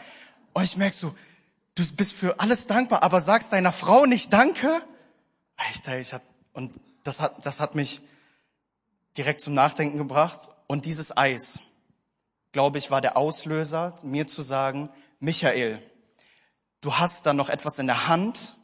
Und 0.54 0.64
ich 0.64 0.78
merke 0.78 0.96
so, 0.96 1.16
du 1.76 1.84
bist 1.96 2.14
für 2.14 2.40
alles 2.40 2.68
dankbar, 2.68 3.04
aber 3.04 3.22
sagst 3.22 3.54
deiner 3.54 3.72
Frau 3.72 4.06
nicht 4.06 4.34
Danke? 4.34 4.82
Ich, 5.72 5.88
ich 5.88 6.14
hat, 6.14 6.24
und 6.54 6.74
das 7.04 7.22
hat, 7.22 7.46
das 7.46 7.60
hat 7.60 7.76
mich 7.76 8.02
direkt 9.18 9.42
zum 9.42 9.54
Nachdenken 9.54 9.98
gebracht. 9.98 10.52
Und 10.68 10.86
dieses 10.86 11.16
Eis, 11.16 11.60
glaube 12.52 12.78
ich, 12.78 12.92
war 12.92 13.02
der 13.02 13.18
Auslöser, 13.18 13.96
mir 14.04 14.28
zu 14.28 14.42
sagen, 14.42 14.90
Michael, 15.20 15.82
du 16.82 16.96
hast 16.96 17.26
da 17.26 17.34
noch 17.34 17.50
etwas 17.50 17.80
in 17.80 17.88
der 17.88 18.08
Hand, 18.08 18.56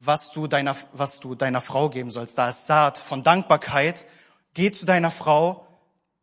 was 0.00 0.32
du 0.32 0.46
deiner, 0.46 0.76
was 0.92 1.20
du 1.20 1.34
deiner 1.34 1.60
Frau 1.60 1.88
geben 1.90 2.10
sollst. 2.10 2.38
Da 2.38 2.48
ist 2.48 2.66
Saat 2.66 2.98
von 2.98 3.22
Dankbarkeit. 3.22 4.06
Geh 4.54 4.72
zu 4.72 4.86
deiner 4.86 5.10
Frau, 5.10 5.66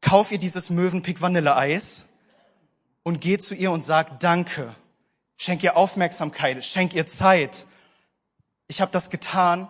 kauf 0.01 0.31
ihr 0.31 0.39
dieses 0.39 0.69
Mövenpick 0.69 1.21
Vanilleeis 1.21 2.13
und 3.03 3.21
geh 3.21 3.37
zu 3.37 3.53
ihr 3.55 3.71
und 3.71 3.83
sag 3.83 4.19
Danke. 4.19 4.73
Schenk 5.37 5.63
ihr 5.63 5.75
Aufmerksamkeit, 5.75 6.63
schenk 6.63 6.93
ihr 6.93 7.05
Zeit. 7.05 7.67
Ich 8.67 8.81
habe 8.81 8.91
das 8.91 9.09
getan 9.09 9.67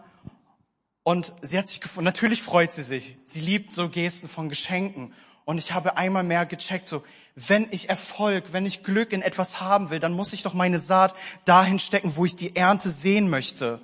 und 1.03 1.33
sie 1.41 1.57
hat 1.57 1.67
sich 1.67 1.81
gefunden. 1.81 2.05
Natürlich 2.05 2.41
freut 2.41 2.71
sie 2.71 2.83
sich. 2.83 3.15
Sie 3.25 3.41
liebt 3.41 3.73
so 3.73 3.89
Gesten 3.89 4.27
von 4.27 4.49
Geschenken. 4.49 5.13
Und 5.43 5.57
ich 5.57 5.73
habe 5.73 5.97
einmal 5.97 6.23
mehr 6.23 6.45
gecheckt, 6.45 6.89
so, 6.89 7.03
wenn 7.35 7.67
ich 7.71 7.89
Erfolg, 7.89 8.53
wenn 8.53 8.65
ich 8.65 8.83
Glück 8.83 9.11
in 9.11 9.21
etwas 9.21 9.61
haben 9.61 9.89
will, 9.89 9.99
dann 9.99 10.13
muss 10.13 10.33
ich 10.33 10.43
doch 10.43 10.53
meine 10.53 10.79
Saat 10.79 11.13
dahin 11.43 11.79
stecken, 11.79 12.15
wo 12.15 12.25
ich 12.25 12.35
die 12.35 12.55
Ernte 12.55 12.89
sehen 12.89 13.29
möchte. 13.29 13.81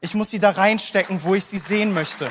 Ich 0.00 0.14
muss 0.14 0.30
sie 0.30 0.38
da 0.38 0.50
reinstecken, 0.50 1.22
wo 1.24 1.34
ich 1.34 1.44
sie 1.44 1.58
sehen 1.58 1.94
möchte. 1.94 2.30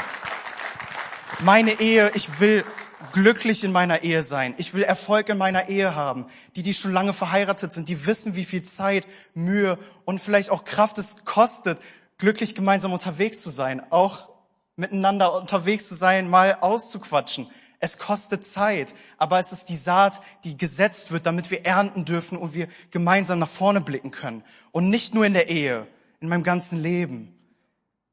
Meine 1.40 1.80
Ehe, 1.80 2.12
ich 2.14 2.40
will 2.40 2.64
glücklich 3.12 3.64
in 3.64 3.72
meiner 3.72 4.04
Ehe 4.04 4.22
sein. 4.22 4.54
Ich 4.58 4.74
will 4.74 4.84
Erfolg 4.84 5.30
in 5.30 5.38
meiner 5.38 5.68
Ehe 5.68 5.96
haben. 5.96 6.28
Die, 6.56 6.64
die 6.64 6.74
schon 6.74 6.94
lange 6.94 7.14
verheiratet 7.14 7.74
sind, 7.74 7.90
die 7.90 8.06
wissen, 8.06 8.36
wie 8.36 8.46
viel 8.46 8.64
Zeit, 8.64 9.08
Mühe 9.34 9.80
und 10.06 10.22
vielleicht 10.22 10.52
auch 10.52 10.64
Kraft 10.64 10.98
es 10.98 11.26
kostet, 11.26 11.80
glücklich 12.18 12.56
gemeinsam 12.56 12.94
unterwegs 12.94 13.42
zu 13.42 13.50
sein, 13.50 13.82
auch 13.92 14.30
miteinander 14.76 15.34
unterwegs 15.34 15.88
zu 15.88 15.96
sein, 15.96 16.30
mal 16.30 16.56
auszuquatschen. 16.62 17.50
Es 17.80 17.98
kostet 17.98 18.46
Zeit, 18.46 18.96
aber 19.18 19.40
es 19.40 19.52
ist 19.52 19.66
die 19.70 19.76
Saat, 19.76 20.22
die 20.44 20.56
gesetzt 20.56 21.12
wird, 21.12 21.26
damit 21.26 21.52
wir 21.52 21.66
ernten 21.66 22.06
dürfen 22.06 22.38
und 22.38 22.54
wir 22.54 22.68
gemeinsam 22.92 23.40
nach 23.40 23.50
vorne 23.50 23.82
blicken 23.82 24.12
können. 24.12 24.44
Und 24.72 24.90
nicht 24.90 25.14
nur 25.14 25.26
in 25.26 25.34
der 25.34 25.50
Ehe, 25.50 25.88
in 26.20 26.30
meinem 26.30 26.44
ganzen 26.44 26.82
Leben. 26.82 27.35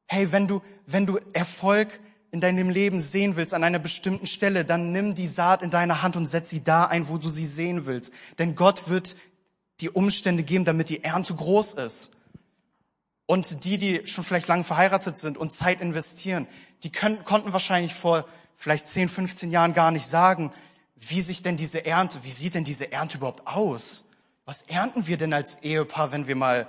Hey, 0.07 0.31
wenn 0.31 0.47
du, 0.47 0.61
wenn 0.85 1.05
du 1.05 1.17
Erfolg 1.33 1.99
in 2.31 2.41
deinem 2.41 2.69
Leben 2.69 2.99
sehen 2.99 3.35
willst 3.35 3.53
an 3.53 3.63
einer 3.63 3.79
bestimmten 3.79 4.25
Stelle, 4.25 4.65
dann 4.65 4.91
nimm 4.91 5.15
die 5.15 5.27
Saat 5.27 5.61
in 5.61 5.69
deine 5.69 6.01
Hand 6.01 6.15
und 6.15 6.25
setz 6.25 6.49
sie 6.49 6.63
da 6.63 6.85
ein, 6.85 7.07
wo 7.07 7.17
du 7.17 7.29
sie 7.29 7.45
sehen 7.45 7.85
willst. 7.85 8.13
Denn 8.39 8.55
Gott 8.55 8.89
wird 8.89 9.15
die 9.81 9.89
Umstände 9.89 10.43
geben, 10.43 10.65
damit 10.65 10.89
die 10.89 11.03
Ernte 11.03 11.35
groß 11.35 11.75
ist. 11.75 12.13
Und 13.25 13.63
die, 13.65 13.77
die 13.77 14.05
schon 14.05 14.23
vielleicht 14.23 14.47
lange 14.47 14.63
verheiratet 14.63 15.17
sind 15.17 15.37
und 15.37 15.51
Zeit 15.51 15.79
investieren, 15.79 16.47
die 16.83 16.91
können, 16.91 17.23
konnten 17.23 17.53
wahrscheinlich 17.53 17.93
vor 17.93 18.25
vielleicht 18.55 18.87
10, 18.87 19.09
15 19.09 19.51
Jahren 19.51 19.73
gar 19.73 19.91
nicht 19.91 20.05
sagen, 20.05 20.51
wie 20.95 21.21
sich 21.21 21.41
denn 21.41 21.57
diese 21.57 21.85
Ernte, 21.85 22.19
wie 22.23 22.31
sieht 22.31 22.55
denn 22.55 22.63
diese 22.63 22.91
Ernte 22.91 23.17
überhaupt 23.17 23.47
aus? 23.47 24.05
Was 24.45 24.63
ernten 24.63 25.07
wir 25.07 25.17
denn 25.17 25.33
als 25.33 25.61
Ehepaar, 25.63 26.11
wenn 26.11 26.27
wir 26.27 26.35
mal 26.35 26.67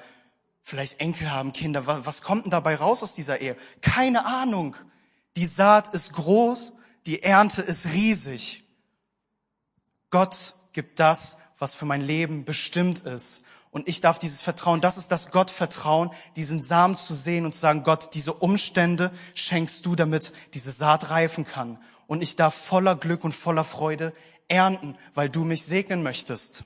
vielleicht 0.64 0.98
Enkel 1.00 1.31
haben, 1.31 1.53
Kinder. 1.53 1.87
Was, 1.87 2.07
was 2.07 2.22
kommt 2.22 2.44
denn 2.44 2.50
dabei 2.50 2.74
raus 2.74 3.03
aus 3.03 3.14
dieser 3.14 3.40
Ehe? 3.40 3.57
Keine 3.83 4.27
Ahnung. 4.27 4.74
Die 5.37 5.46
Saat 5.46 5.94
ist 5.94 6.14
groß, 6.14 6.72
die 7.07 7.22
Ernte 7.22 7.62
ist 7.62 7.92
riesig. 7.92 8.64
Gott 10.11 10.55
gibt 10.72 10.98
das, 10.98 11.38
was 11.59 11.74
für 11.74 11.85
mein 11.85 12.00
Leben 12.00 12.44
bestimmt 12.44 13.00
ist. 13.00 13.44
Und 13.70 13.88
ich 13.88 14.00
darf 14.00 14.18
dieses 14.20 14.40
Vertrauen, 14.40 14.81
das 14.81 14.96
ist 14.96 15.11
das 15.11 15.33
Gottvertrauen, 15.33 16.11
diesen 16.37 16.62
Samen 16.62 16.96
zu 16.96 17.12
sehen 17.12 17.44
und 17.44 17.55
zu 17.55 17.61
sagen, 17.61 17.83
Gott, 17.83 18.14
diese 18.14 18.33
Umstände 18.33 19.11
schenkst 19.35 19.85
du, 19.85 19.96
damit 19.96 20.33
diese 20.55 20.70
Saat 20.70 21.11
reifen 21.11 21.44
kann. 21.44 21.83
Und 22.07 22.22
ich 22.22 22.37
darf 22.37 22.55
voller 22.55 22.94
Glück 22.94 23.24
und 23.24 23.35
voller 23.35 23.64
Freude 23.64 24.12
ernten, 24.46 24.96
weil 25.14 25.29
du 25.29 25.42
mich 25.42 25.64
segnen 25.64 26.03
möchtest 26.05 26.64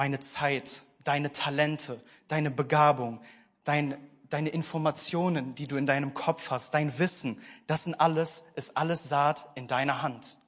meine 0.00 0.18
Zeit, 0.18 0.84
deine 1.04 1.30
Talente, 1.30 2.00
deine 2.26 2.50
Begabung, 2.50 3.20
dein, 3.64 3.98
deine 4.30 4.48
Informationen, 4.48 5.54
die 5.54 5.66
du 5.66 5.76
in 5.76 5.84
deinem 5.84 6.14
Kopf 6.14 6.50
hast, 6.50 6.72
dein 6.72 6.98
Wissen, 6.98 7.38
das 7.66 7.84
sind 7.84 8.00
alles, 8.00 8.46
ist 8.54 8.78
alles 8.78 9.10
Saat 9.10 9.50
in 9.56 9.68
deiner 9.68 10.00
Hand. 10.00 10.38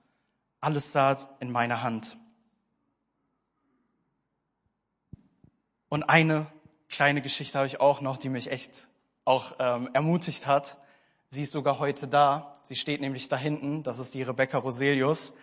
Alles 0.62 0.92
Saat 0.92 1.28
in 1.40 1.50
meiner 1.50 1.82
Hand. 1.82 2.16
Und 5.90 6.04
eine 6.04 6.46
kleine 6.88 7.20
Geschichte 7.20 7.58
habe 7.58 7.66
ich 7.66 7.78
auch 7.78 8.00
noch, 8.00 8.16
die 8.16 8.30
mich 8.30 8.50
echt 8.50 8.88
auch 9.26 9.56
ähm, 9.58 9.90
ermutigt 9.92 10.46
hat. 10.46 10.78
Sie 11.28 11.42
ist 11.42 11.52
sogar 11.52 11.78
heute 11.78 12.08
da. 12.08 12.58
Sie 12.62 12.74
steht 12.74 13.02
nämlich 13.02 13.28
da 13.28 13.36
hinten. 13.36 13.82
Das 13.82 13.98
ist 13.98 14.14
die 14.14 14.22
Rebecca 14.22 14.56
Roselius. 14.56 15.34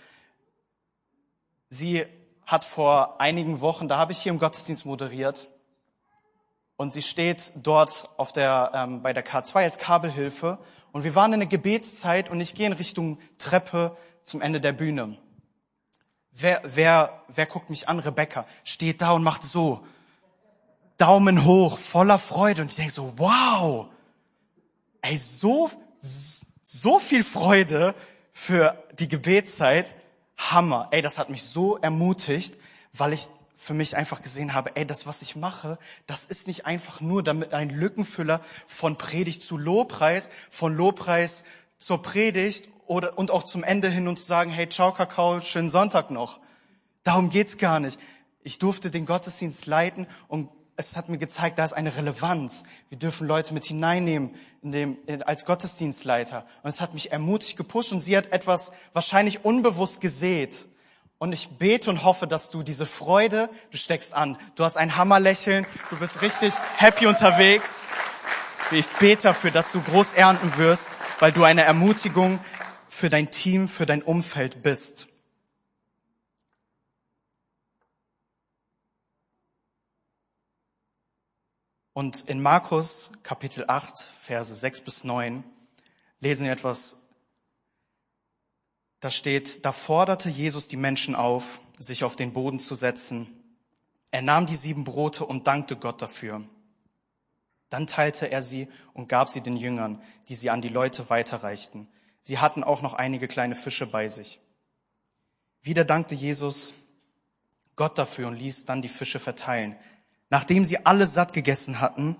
Sie 1.69 2.07
hat 2.49 2.65
vor 2.65 3.21
einigen 3.21 3.61
Wochen, 3.61 3.87
da 3.87 3.97
habe 3.97 4.11
ich 4.11 4.19
hier 4.19 4.31
im 4.31 4.39
Gottesdienst 4.39 4.85
moderiert, 4.85 5.47
und 6.77 6.93
sie 6.93 7.01
steht 7.01 7.51
dort 7.57 8.09
auf 8.15 8.31
der, 8.31 8.71
ähm, 8.73 9.03
bei 9.03 9.11
der 9.11 9.25
K2 9.25 9.63
als 9.63 9.77
Kabelhilfe. 9.79 10.57
Und 10.93 11.03
wir 11.03 11.13
waren 11.13 11.33
in 11.33 11.41
der 11.41 11.49
Gebetszeit 11.49 12.29
und 12.29 12.39
ich 12.39 12.55
gehe 12.55 12.67
in 12.67 12.71
Richtung 12.71 13.19
Treppe 13.37 13.97
zum 14.23 14.41
Ende 14.41 14.61
der 14.61 14.71
Bühne. 14.71 15.17
Wer, 16.31 16.61
wer, 16.63 17.21
wer 17.27 17.45
guckt 17.47 17.69
mich 17.69 17.89
an? 17.89 17.99
Rebecca 17.99 18.45
steht 18.63 19.01
da 19.01 19.11
und 19.11 19.23
macht 19.23 19.43
so 19.43 19.85
Daumen 20.95 21.43
hoch, 21.43 21.77
voller 21.77 22.17
Freude. 22.17 22.61
Und 22.61 22.71
ich 22.71 22.77
denke 22.77 22.93
so, 22.93 23.11
wow, 23.17 23.87
ey, 25.01 25.17
so, 25.17 25.69
so 26.63 26.99
viel 26.99 27.25
Freude 27.25 27.93
für 28.31 28.81
die 28.97 29.09
Gebetszeit. 29.09 29.95
Hammer. 30.39 30.87
Ey, 30.91 31.01
das 31.01 31.17
hat 31.17 31.29
mich 31.29 31.43
so 31.43 31.77
ermutigt, 31.77 32.57
weil 32.93 33.13
ich 33.13 33.27
für 33.55 33.73
mich 33.73 33.97
einfach 33.97 34.21
gesehen 34.21 34.53
habe, 34.53 34.75
ey, 34.77 34.87
das, 34.87 35.05
was 35.05 35.21
ich 35.21 35.35
mache, 35.35 35.77
das 36.07 36.25
ist 36.25 36.47
nicht 36.47 36.65
einfach 36.65 37.01
nur 37.01 37.23
damit 37.23 37.53
ein 37.53 37.69
Lückenfüller 37.69 38.39
von 38.67 38.97
Predigt 38.97 39.43
zu 39.43 39.57
Lobpreis, 39.57 40.29
von 40.49 40.73
Lobpreis 40.73 41.43
zur 41.77 42.01
Predigt 42.01 42.69
oder, 42.87 43.17
und 43.17 43.31
auch 43.31 43.43
zum 43.43 43.63
Ende 43.63 43.89
hin 43.89 44.07
und 44.07 44.17
zu 44.17 44.25
sagen, 44.25 44.49
hey, 44.49 44.69
ciao 44.69 44.93
Kakao, 44.93 45.41
schönen 45.41 45.69
Sonntag 45.69 46.09
noch. 46.09 46.39
Darum 47.03 47.29
geht's 47.29 47.57
gar 47.57 47.81
nicht. 47.81 47.99
Ich 48.43 48.59
durfte 48.59 48.91
den 48.91 49.05
Gottesdienst 49.05 49.65
leiten 49.65 50.07
und 50.29 50.49
es 50.79 50.95
hat 50.95 51.09
mir 51.09 51.17
gezeigt, 51.17 51.59
da 51.59 51.65
ist 51.65 51.73
eine 51.73 51.97
Relevanz. 51.97 52.63
Wir 52.87 52.97
dürfen 52.97 53.27
Leute 53.27 53.53
mit 53.53 53.65
hineinnehmen 53.65 54.33
in 54.63 54.71
dem, 54.71 54.97
als 55.25 55.43
Gottesdienstleiter. 55.43 56.45
Und 56.63 56.69
es 56.69 56.79
hat 56.79 56.93
mich 56.93 57.11
ermutigt, 57.11 57.57
gepusht 57.57 57.91
und 57.91 57.99
sie 57.99 58.15
hat 58.15 58.31
etwas 58.31 58.71
wahrscheinlich 58.93 59.43
unbewusst 59.43 59.99
gesät. 59.99 60.69
Und 61.17 61.33
ich 61.33 61.49
bete 61.49 61.89
und 61.89 62.05
hoffe, 62.05 62.27
dass 62.27 62.49
du 62.49 62.63
diese 62.63 62.85
Freude, 62.85 63.49
du 63.71 63.77
steckst 63.77 64.13
an, 64.13 64.37
du 64.55 64.63
hast 64.63 64.77
ein 64.77 64.95
Hammerlächeln, 64.95 65.65
du 65.89 65.97
bist 65.97 66.21
richtig 66.21 66.53
happy 66.77 67.07
unterwegs. 67.07 67.83
Ich 68.71 68.87
bete 68.87 69.23
dafür, 69.23 69.51
dass 69.51 69.73
du 69.73 69.81
groß 69.81 70.13
ernten 70.13 70.55
wirst, 70.55 70.97
weil 71.19 71.33
du 71.33 71.43
eine 71.43 71.63
Ermutigung 71.63 72.39
für 72.87 73.09
dein 73.09 73.31
Team, 73.31 73.67
für 73.67 73.85
dein 73.85 74.01
Umfeld 74.01 74.63
bist. 74.63 75.08
Und 81.99 82.29
in 82.29 82.41
Markus 82.41 83.11
Kapitel 83.23 83.65
8, 83.67 83.99
Verse 83.99 84.55
6 84.55 84.79
bis 84.85 85.03
9 85.03 85.43
lesen 86.21 86.45
wir 86.45 86.53
etwas, 86.53 87.09
da 89.01 89.11
steht, 89.11 89.65
da 89.65 89.73
forderte 89.73 90.29
Jesus 90.29 90.69
die 90.69 90.77
Menschen 90.77 91.13
auf, 91.13 91.59
sich 91.77 92.05
auf 92.05 92.15
den 92.15 92.31
Boden 92.31 92.61
zu 92.61 92.73
setzen. 92.73 93.27
Er 94.11 94.21
nahm 94.21 94.45
die 94.45 94.55
sieben 94.55 94.85
Brote 94.85 95.25
und 95.25 95.45
dankte 95.45 95.75
Gott 95.75 96.01
dafür. 96.01 96.41
Dann 97.69 97.85
teilte 97.85 98.31
er 98.31 98.41
sie 98.41 98.69
und 98.93 99.09
gab 99.09 99.27
sie 99.27 99.41
den 99.41 99.57
Jüngern, 99.57 100.01
die 100.29 100.35
sie 100.35 100.51
an 100.51 100.61
die 100.61 100.69
Leute 100.69 101.09
weiterreichten. 101.09 101.89
Sie 102.21 102.37
hatten 102.37 102.63
auch 102.63 102.81
noch 102.81 102.93
einige 102.93 103.27
kleine 103.27 103.55
Fische 103.55 103.85
bei 103.85 104.07
sich. 104.07 104.39
Wieder 105.61 105.83
dankte 105.83 106.15
Jesus 106.15 106.75
Gott 107.75 107.97
dafür 107.97 108.29
und 108.29 108.37
ließ 108.37 108.63
dann 108.63 108.81
die 108.81 108.87
Fische 108.87 109.19
verteilen. 109.19 109.75
Nachdem 110.29 110.65
sie 110.65 110.85
alle 110.85 111.07
satt 111.07 111.33
gegessen 111.33 111.81
hatten, 111.81 112.15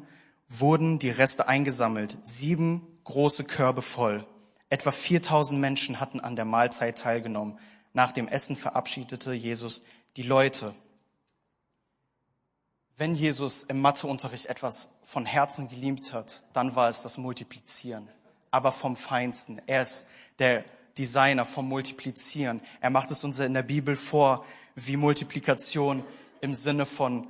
wurden 0.48 0.98
die 1.00 1.12
Reste 1.12 1.48
eingesammelt, 1.48 2.18
sieben 2.24 2.86
große 3.04 3.44
Körbe 3.44 3.82
voll. 3.82 4.26
Etwa 4.70 4.92
4000 4.92 5.60
Menschen 5.60 6.00
hatten 6.00 6.20
an 6.20 6.36
der 6.36 6.46
Mahlzeit 6.46 6.98
teilgenommen. 6.98 7.58
Nach 7.94 8.12
dem 8.12 8.28
Essen 8.28 8.56
verabschiedete 8.56 9.34
Jesus 9.34 9.82
die 10.18 10.24
Leute. 10.24 10.74
Wenn 12.98 13.16
Jesus 13.16 13.64
im 13.64 13.80
Matheunterricht 13.80 14.48
etwas 14.48 14.92
von 15.04 15.26
Herzen 15.26 15.70
geliebt 15.70 16.14
hat, 16.14 16.46
dann 16.54 16.76
war 16.76 16.90
es 16.90 17.02
das 17.02 17.18
Multiplizieren, 17.18 18.10
aber 18.52 18.72
vom 18.72 18.96
Feinsten. 18.96 19.62
Er 19.68 19.84
ist 19.84 20.06
der 20.40 20.66
Designer 20.98 21.46
vom 21.46 21.68
Multiplizieren. 21.68 22.60
Er 22.82 22.90
macht 22.90 23.10
es 23.10 23.24
uns 23.24 23.40
in 23.40 23.54
der 23.54 23.64
Bibel 23.64 23.96
vor, 23.96 24.46
wie 24.76 24.98
Multiplikation 24.98 26.04
im 26.42 26.54
Sinne 26.54 26.86
von 26.86 27.28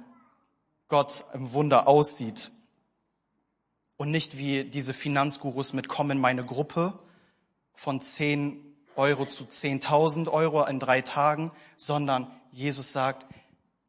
Gott 0.89 1.25
im 1.33 1.53
Wunder 1.53 1.87
aussieht. 1.87 2.51
Und 3.95 4.11
nicht 4.11 4.37
wie 4.37 4.63
diese 4.63 4.93
Finanzgurus 4.93 5.73
mit 5.73 5.87
kommen 5.87 6.11
in 6.11 6.19
meine 6.19 6.43
Gruppe 6.43 6.99
von 7.73 8.01
10 8.01 8.65
Euro 8.95 9.25
zu 9.25 9.45
10.000 9.45 10.29
Euro 10.29 10.65
in 10.65 10.79
drei 10.79 11.01
Tagen, 11.01 11.51
sondern 11.77 12.29
Jesus 12.51 12.91
sagt, 12.91 13.25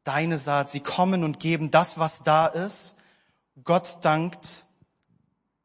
deine 0.05 0.39
Saat, 0.39 0.71
sie 0.71 0.81
kommen 0.81 1.25
und 1.25 1.41
geben 1.41 1.71
das, 1.71 1.99
was 1.99 2.23
da 2.23 2.47
ist. 2.47 2.99
Gott 3.65 3.99
dankt, 4.03 4.67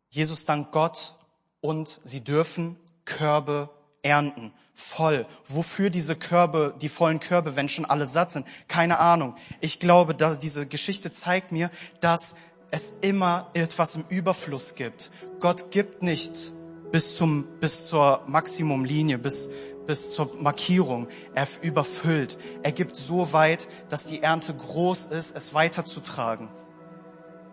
Jesus 0.09 0.45
dankt 0.45 0.71
Gott 0.71 1.15
und 1.61 2.01
sie 2.03 2.23
dürfen 2.23 2.77
Körbe 3.05 3.69
ernten 4.01 4.53
voll. 4.75 5.25
Wofür 5.47 5.89
diese 5.89 6.15
Körbe, 6.15 6.75
die 6.81 6.89
vollen 6.89 7.19
Körbe, 7.19 7.55
wenn 7.55 7.69
schon 7.69 7.85
alle 7.85 8.05
satt 8.05 8.31
sind? 8.31 8.45
Keine 8.67 8.99
Ahnung. 8.99 9.35
Ich 9.61 9.79
glaube, 9.79 10.13
dass 10.13 10.38
diese 10.38 10.67
Geschichte 10.67 11.11
zeigt 11.11 11.51
mir, 11.51 11.71
dass 12.01 12.35
es 12.71 12.95
immer 13.01 13.49
etwas 13.53 13.95
im 13.95 14.03
Überfluss 14.09 14.75
gibt. 14.75 15.11
Gott 15.39 15.71
gibt 15.71 16.03
nicht 16.03 16.51
bis 16.91 17.15
zum, 17.15 17.47
bis 17.59 17.88
zur 17.88 18.23
Maximumlinie, 18.27 19.17
bis, 19.17 19.49
bis 19.88 20.13
zur 20.13 20.35
Markierung. 20.41 21.07
Er 21.33 21.47
überfüllt. 21.61 22.38
Er 22.63 22.73
gibt 22.73 22.97
so 22.97 23.31
weit, 23.31 23.69
dass 23.89 24.05
die 24.05 24.21
Ernte 24.21 24.53
groß 24.53 25.05
ist, 25.07 25.35
es 25.35 25.53
weiterzutragen. 25.53 26.49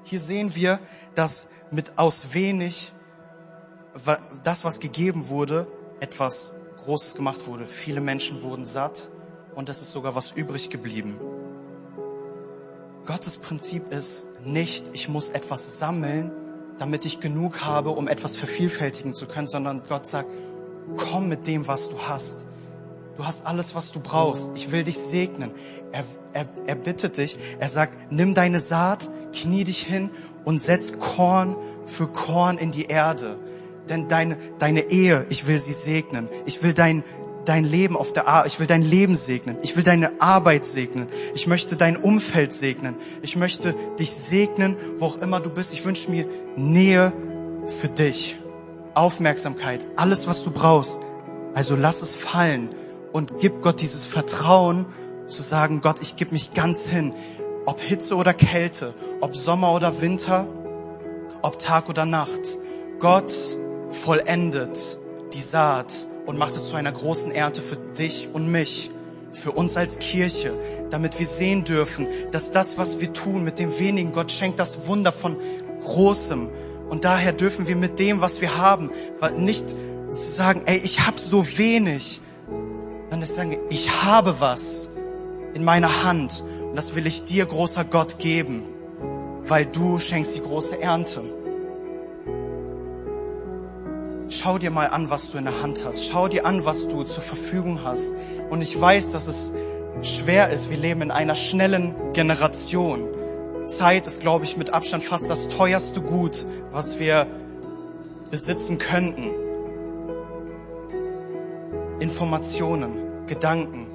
Hier 0.04 0.18
sehen 0.18 0.56
wir, 0.56 0.80
dass 1.14 1.50
mit 1.70 1.98
aus 1.98 2.34
wenig 2.34 2.92
das, 4.42 4.64
was 4.64 4.80
gegeben 4.80 5.28
wurde, 5.28 5.66
etwas 6.00 6.54
Großes 6.84 7.14
gemacht 7.14 7.46
wurde. 7.46 7.66
Viele 7.66 8.00
Menschen 8.00 8.42
wurden 8.42 8.64
satt 8.64 9.10
und 9.54 9.68
es 9.68 9.82
ist 9.82 9.92
sogar 9.92 10.14
was 10.14 10.32
übrig 10.32 10.70
geblieben. 10.70 11.18
Gottes 13.04 13.36
Prinzip 13.36 13.92
ist 13.92 14.26
nicht, 14.44 14.90
ich 14.92 15.08
muss 15.08 15.30
etwas 15.30 15.78
sammeln, 15.78 16.30
damit 16.78 17.04
ich 17.04 17.20
genug 17.20 17.64
habe, 17.64 17.90
um 17.90 18.08
etwas 18.08 18.36
vervielfältigen 18.36 19.14
zu 19.14 19.26
können, 19.26 19.48
sondern 19.48 19.82
Gott 19.88 20.06
sagt, 20.06 20.28
komm 20.96 21.28
mit 21.28 21.46
dem, 21.46 21.66
was 21.66 21.88
du 21.88 21.96
hast. 22.08 22.46
Du 23.16 23.26
hast 23.26 23.46
alles, 23.46 23.74
was 23.74 23.92
du 23.92 24.00
brauchst. 24.00 24.52
Ich 24.54 24.72
will 24.72 24.84
dich 24.84 24.98
segnen. 24.98 25.52
Er, 25.92 26.04
er, 26.32 26.46
er 26.66 26.74
bittet 26.74 27.18
dich, 27.18 27.36
er 27.58 27.68
sagt, 27.68 28.10
nimm 28.10 28.34
deine 28.34 28.60
Saat, 28.60 29.10
knie 29.32 29.64
dich 29.64 29.82
hin 29.82 30.10
und 30.44 30.60
setz 30.60 30.98
Korn 30.98 31.56
für 31.84 32.06
Korn 32.06 32.56
in 32.56 32.70
die 32.70 32.86
Erde. 32.86 33.36
Denn 33.92 34.08
deine, 34.08 34.38
deine 34.58 34.90
Ehe, 34.90 35.26
ich 35.28 35.46
will 35.46 35.58
sie 35.58 35.74
segnen. 35.74 36.30
Ich 36.46 36.62
will 36.62 36.72
dein, 36.72 37.04
dein 37.44 37.62
Leben 37.62 37.94
auf 37.94 38.14
der 38.14 38.26
Arbeit, 38.26 38.50
ich 38.50 38.58
will 38.58 38.66
dein 38.66 38.80
Leben 38.80 39.16
segnen. 39.16 39.58
Ich 39.60 39.76
will 39.76 39.84
deine 39.84 40.18
Arbeit 40.18 40.64
segnen. 40.64 41.08
Ich 41.34 41.46
möchte 41.46 41.76
dein 41.76 41.98
Umfeld 41.98 42.54
segnen. 42.54 42.96
Ich 43.20 43.36
möchte 43.36 43.74
dich 44.00 44.10
segnen, 44.14 44.78
wo 44.96 45.04
auch 45.04 45.18
immer 45.18 45.40
du 45.40 45.50
bist. 45.50 45.74
Ich 45.74 45.84
wünsche 45.84 46.10
mir 46.10 46.24
Nähe 46.56 47.12
für 47.66 47.88
dich. 47.88 48.38
Aufmerksamkeit, 48.94 49.84
alles, 49.96 50.26
was 50.26 50.42
du 50.42 50.50
brauchst. 50.52 51.00
Also 51.52 51.76
lass 51.76 52.00
es 52.00 52.14
fallen 52.14 52.70
und 53.12 53.40
gib 53.40 53.60
Gott 53.60 53.82
dieses 53.82 54.06
Vertrauen 54.06 54.86
zu 55.28 55.42
sagen, 55.42 55.82
Gott, 55.82 55.96
ich 56.00 56.16
gebe 56.16 56.32
mich 56.32 56.54
ganz 56.54 56.88
hin. 56.88 57.12
Ob 57.66 57.78
Hitze 57.78 58.16
oder 58.16 58.32
Kälte, 58.32 58.94
ob 59.20 59.36
Sommer 59.36 59.74
oder 59.74 60.00
Winter, 60.00 60.48
ob 61.42 61.58
Tag 61.58 61.90
oder 61.90 62.06
Nacht. 62.06 62.56
Gott 62.98 63.32
vollendet 63.92 64.98
die 65.32 65.40
Saat 65.40 66.06
und 66.26 66.38
macht 66.38 66.54
es 66.54 66.68
zu 66.68 66.76
einer 66.76 66.92
großen 66.92 67.32
Ernte 67.32 67.62
für 67.62 67.76
dich 67.76 68.28
und 68.32 68.50
mich, 68.50 68.90
für 69.32 69.52
uns 69.52 69.76
als 69.76 69.98
Kirche, 69.98 70.52
damit 70.90 71.18
wir 71.18 71.26
sehen 71.26 71.64
dürfen, 71.64 72.06
dass 72.30 72.52
das, 72.52 72.76
was 72.78 73.00
wir 73.00 73.12
tun 73.12 73.44
mit 73.44 73.58
dem 73.58 73.78
wenigen, 73.78 74.12
Gott 74.12 74.30
schenkt 74.30 74.58
das 74.58 74.86
Wunder 74.86 75.12
von 75.12 75.36
Großem. 75.80 76.50
Und 76.90 77.04
daher 77.04 77.32
dürfen 77.32 77.66
wir 77.66 77.76
mit 77.76 77.98
dem, 77.98 78.20
was 78.20 78.40
wir 78.40 78.58
haben, 78.58 78.90
nicht 79.38 79.74
sagen, 80.10 80.62
ey, 80.66 80.76
ich 80.78 81.06
habe 81.06 81.18
so 81.18 81.46
wenig, 81.56 82.20
sondern 83.10 83.28
sagen, 83.28 83.58
ich 83.70 84.04
habe 84.04 84.36
was 84.38 84.90
in 85.54 85.64
meiner 85.64 86.04
Hand 86.04 86.44
und 86.68 86.76
das 86.76 86.94
will 86.94 87.06
ich 87.06 87.24
dir, 87.24 87.46
großer 87.46 87.84
Gott, 87.84 88.18
geben, 88.18 88.64
weil 89.44 89.66
du 89.66 89.98
schenkst 89.98 90.36
die 90.36 90.40
große 90.40 90.80
Ernte. 90.80 91.22
Schau 94.34 94.56
dir 94.56 94.70
mal 94.70 94.86
an, 94.86 95.10
was 95.10 95.30
du 95.30 95.36
in 95.36 95.44
der 95.44 95.60
Hand 95.60 95.84
hast. 95.84 96.06
Schau 96.06 96.26
dir 96.26 96.46
an, 96.46 96.64
was 96.64 96.88
du 96.88 97.02
zur 97.02 97.22
Verfügung 97.22 97.80
hast. 97.84 98.14
Und 98.48 98.62
ich 98.62 98.80
weiß, 98.80 99.10
dass 99.10 99.26
es 99.26 99.52
schwer 100.00 100.48
ist. 100.48 100.70
Wir 100.70 100.78
leben 100.78 101.02
in 101.02 101.10
einer 101.10 101.34
schnellen 101.34 101.94
Generation. 102.14 103.08
Zeit 103.66 104.06
ist, 104.06 104.22
glaube 104.22 104.46
ich, 104.46 104.56
mit 104.56 104.70
Abstand 104.70 105.04
fast 105.04 105.28
das 105.28 105.50
teuerste 105.50 106.00
Gut, 106.00 106.46
was 106.70 106.98
wir 106.98 107.26
besitzen 108.30 108.78
könnten. 108.78 109.32
Informationen, 112.00 113.26
Gedanken. 113.26 113.86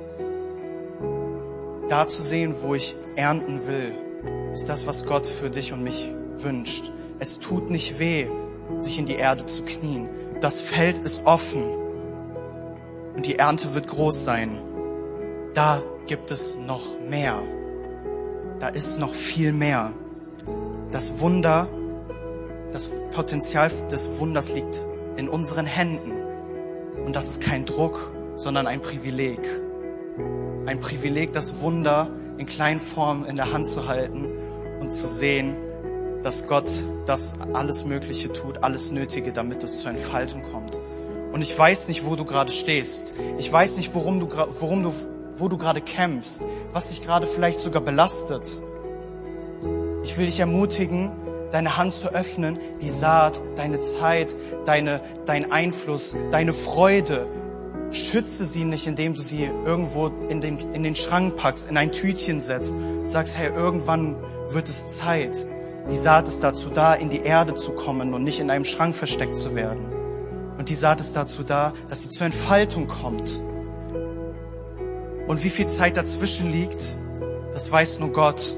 Da 1.90 2.08
zu 2.08 2.22
sehen, 2.22 2.54
wo 2.62 2.76
ich 2.76 2.96
ernten 3.16 3.66
will, 3.66 3.92
ist 4.54 4.70
das, 4.70 4.86
was 4.86 5.08
Gott 5.08 5.26
für 5.26 5.50
dich 5.50 5.74
und 5.74 5.82
mich 5.82 6.14
wünscht. 6.36 6.92
Es 7.18 7.40
tut 7.40 7.72
nicht 7.72 7.98
weh, 7.98 8.28
sich 8.80 9.00
in 9.00 9.06
die 9.06 9.16
Erde 9.16 9.46
zu 9.46 9.64
knien. 9.64 10.08
Das 10.40 10.62
Feld 10.62 11.00
ist 11.00 11.26
offen 11.26 11.64
und 13.16 13.26
die 13.26 13.40
Ernte 13.40 13.74
wird 13.74 13.88
groß 13.88 14.24
sein. 14.24 14.52
Da 15.56 15.82
gibt 16.06 16.30
es 16.30 16.56
noch 16.56 17.00
mehr. 17.10 17.42
Da 18.60 18.68
ist 18.68 19.00
noch 19.00 19.16
viel 19.16 19.52
mehr. 19.52 19.94
Das 20.92 21.22
Wunder, 21.22 21.68
das 22.72 22.92
Potenzial 23.14 23.72
des 23.92 24.20
Wunders 24.20 24.54
liegt 24.54 24.86
in 25.16 25.28
unseren 25.28 25.66
Händen. 25.66 26.12
Und 27.04 27.16
das 27.16 27.30
ist 27.30 27.42
kein 27.42 27.66
Druck, 27.66 28.14
sondern 28.36 28.68
ein 28.68 28.82
Privileg. 28.82 29.40
Ein 30.68 30.80
Privileg, 30.80 31.34
das 31.34 31.62
Wunder 31.62 32.12
in 32.38 32.46
kleinen 32.46 32.80
Formen 32.80 33.26
in 33.26 33.38
der 33.38 33.52
Hand 33.52 33.68
zu 33.68 33.88
halten 33.88 34.30
und 34.80 34.92
zu 34.92 35.08
sehen, 35.08 35.56
dass 36.28 36.46
Gott 36.46 36.70
das 37.06 37.36
alles 37.54 37.86
Mögliche 37.86 38.34
tut, 38.34 38.62
alles 38.62 38.92
Nötige, 38.92 39.32
damit 39.32 39.64
es 39.64 39.78
zur 39.82 39.92
Entfaltung 39.92 40.42
kommt. 40.42 40.78
Und 41.32 41.42
ich 41.42 41.58
weiß 41.58 41.88
nicht, 41.88 42.06
wo 42.06 42.18
du 42.18 42.26
gerade 42.26 42.52
stehst. 42.52 43.16
Ich 43.38 43.50
weiß 43.50 43.78
nicht, 43.78 43.96
worum 43.96 44.20
du, 44.20 44.28
worum 44.60 44.84
du, 44.84 44.92
wo 45.38 45.48
du 45.48 45.58
gerade 45.58 45.80
kämpfst, 45.80 46.44
was 46.74 46.90
dich 46.90 47.02
gerade 47.02 47.28
vielleicht 47.28 47.62
sogar 47.62 47.82
belastet. 47.82 48.62
Ich 50.04 50.18
will 50.18 50.26
dich 50.26 50.42
ermutigen, 50.42 51.12
deine 51.52 51.78
Hand 51.78 51.94
zu 51.94 52.14
öffnen, 52.14 52.60
die 52.82 52.90
Saat, 52.90 53.42
deine 53.56 53.80
Zeit, 53.80 54.36
deine, 54.66 55.00
dein 55.26 55.50
Einfluss, 55.50 56.14
deine 56.30 56.52
Freude. 56.52 57.26
Schütze 57.92 58.44
sie 58.44 58.66
nicht, 58.66 58.86
indem 58.86 59.14
du 59.14 59.22
sie 59.22 59.46
irgendwo 59.46 60.08
in 60.28 60.42
den, 60.42 60.58
in 60.74 60.84
den 60.84 60.98
Schrank 60.98 61.38
packst, 61.38 61.70
in 61.70 61.78
ein 61.78 61.94
Tütchen 61.94 62.42
setzt 62.42 62.74
und 62.76 63.10
sagst, 63.10 63.38
hey, 63.38 63.48
irgendwann 63.48 64.18
wird 64.50 64.68
es 64.68 64.98
Zeit. 64.98 65.48
Die 65.90 65.96
Saat 65.96 66.28
ist 66.28 66.44
dazu 66.44 66.70
da, 66.70 66.94
in 66.94 67.10
die 67.10 67.22
Erde 67.22 67.56
zu 67.56 67.72
kommen 67.72 68.14
und 68.14 68.24
nicht 68.24 68.40
in 68.40 68.50
einem 68.50 68.66
Schrank 68.66 68.96
versteckt 68.96 69.38
zu 69.38 69.56
werden. 69.56 69.88
Und 70.58 70.68
die 70.68 70.74
Saat 70.74 71.00
ist 71.00 71.16
dazu 71.16 71.44
da, 71.44 71.72
dass 71.88 72.04
sie 72.04 72.10
zur 72.10 72.26
Entfaltung 72.26 72.88
kommt. 72.88 73.40
Und 75.28 75.44
wie 75.44 75.50
viel 75.50 75.68
Zeit 75.68 75.96
dazwischen 75.96 76.52
liegt, 76.52 76.98
das 77.54 77.72
weiß 77.72 78.00
nur 78.00 78.12
Gott. 78.12 78.58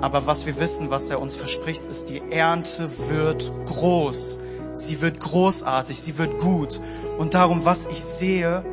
Aber 0.00 0.26
was 0.26 0.46
wir 0.46 0.60
wissen, 0.60 0.90
was 0.90 1.10
er 1.10 1.20
uns 1.20 1.34
verspricht, 1.34 1.86
ist, 1.86 2.10
die 2.10 2.22
Ernte 2.30 2.88
wird 3.08 3.50
groß. 3.66 4.38
Sie 4.72 5.02
wird 5.02 5.18
großartig, 5.18 5.98
sie 5.98 6.18
wird 6.18 6.38
gut. 6.38 6.80
Und 7.18 7.34
darum, 7.34 7.64
was 7.64 7.86
ich 7.86 8.00
sehe, 8.00 8.64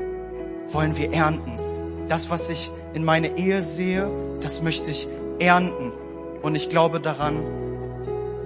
wollen 0.68 0.96
wir 0.98 1.12
ernten. 1.12 1.58
Das, 2.08 2.30
was 2.30 2.52
ich 2.52 2.72
in 2.94 3.04
meine 3.04 3.38
Ehe 3.40 3.64
sehe, 3.64 4.08
das 4.42 4.62
möchte 4.62 4.92
ich 4.92 5.08
ernten. 5.40 5.92
Und 6.44 6.54
ich 6.54 6.70
glaube 6.70 7.00
daran, 7.00 7.65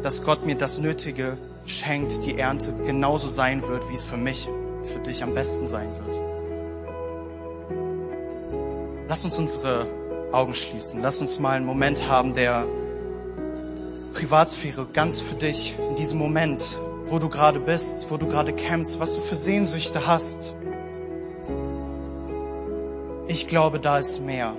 dass 0.03 0.23
Gott 0.23 0.45
mir 0.45 0.55
das 0.55 0.79
Nötige 0.79 1.37
schenkt, 1.65 2.25
die 2.25 2.37
Ernte 2.37 2.73
genauso 2.85 3.27
sein 3.27 3.61
wird, 3.67 3.89
wie 3.89 3.93
es 3.93 4.03
für 4.03 4.17
mich, 4.17 4.49
für 4.83 4.99
dich 4.99 5.23
am 5.23 5.33
besten 5.33 5.67
sein 5.67 5.89
wird. 6.05 6.21
Lass 9.07 9.25
uns 9.25 9.37
unsere 9.39 9.87
Augen 10.31 10.53
schließen. 10.53 11.01
Lass 11.01 11.19
uns 11.21 11.39
mal 11.39 11.57
einen 11.57 11.65
Moment 11.65 12.07
haben 12.07 12.33
der 12.33 12.65
Privatsphäre 14.13 14.87
ganz 14.93 15.19
für 15.19 15.35
dich 15.35 15.75
in 15.89 15.95
diesem 15.95 16.19
Moment, 16.19 16.77
wo 17.05 17.19
du 17.19 17.29
gerade 17.29 17.59
bist, 17.59 18.11
wo 18.11 18.17
du 18.17 18.27
gerade 18.27 18.53
kämpfst, 18.53 18.99
was 18.99 19.15
du 19.15 19.21
für 19.21 19.35
Sehnsüchte 19.35 20.05
hast. 20.05 20.53
Ich 23.27 23.47
glaube, 23.47 23.79
da 23.79 23.99
ist 23.99 24.21
mehr. 24.21 24.53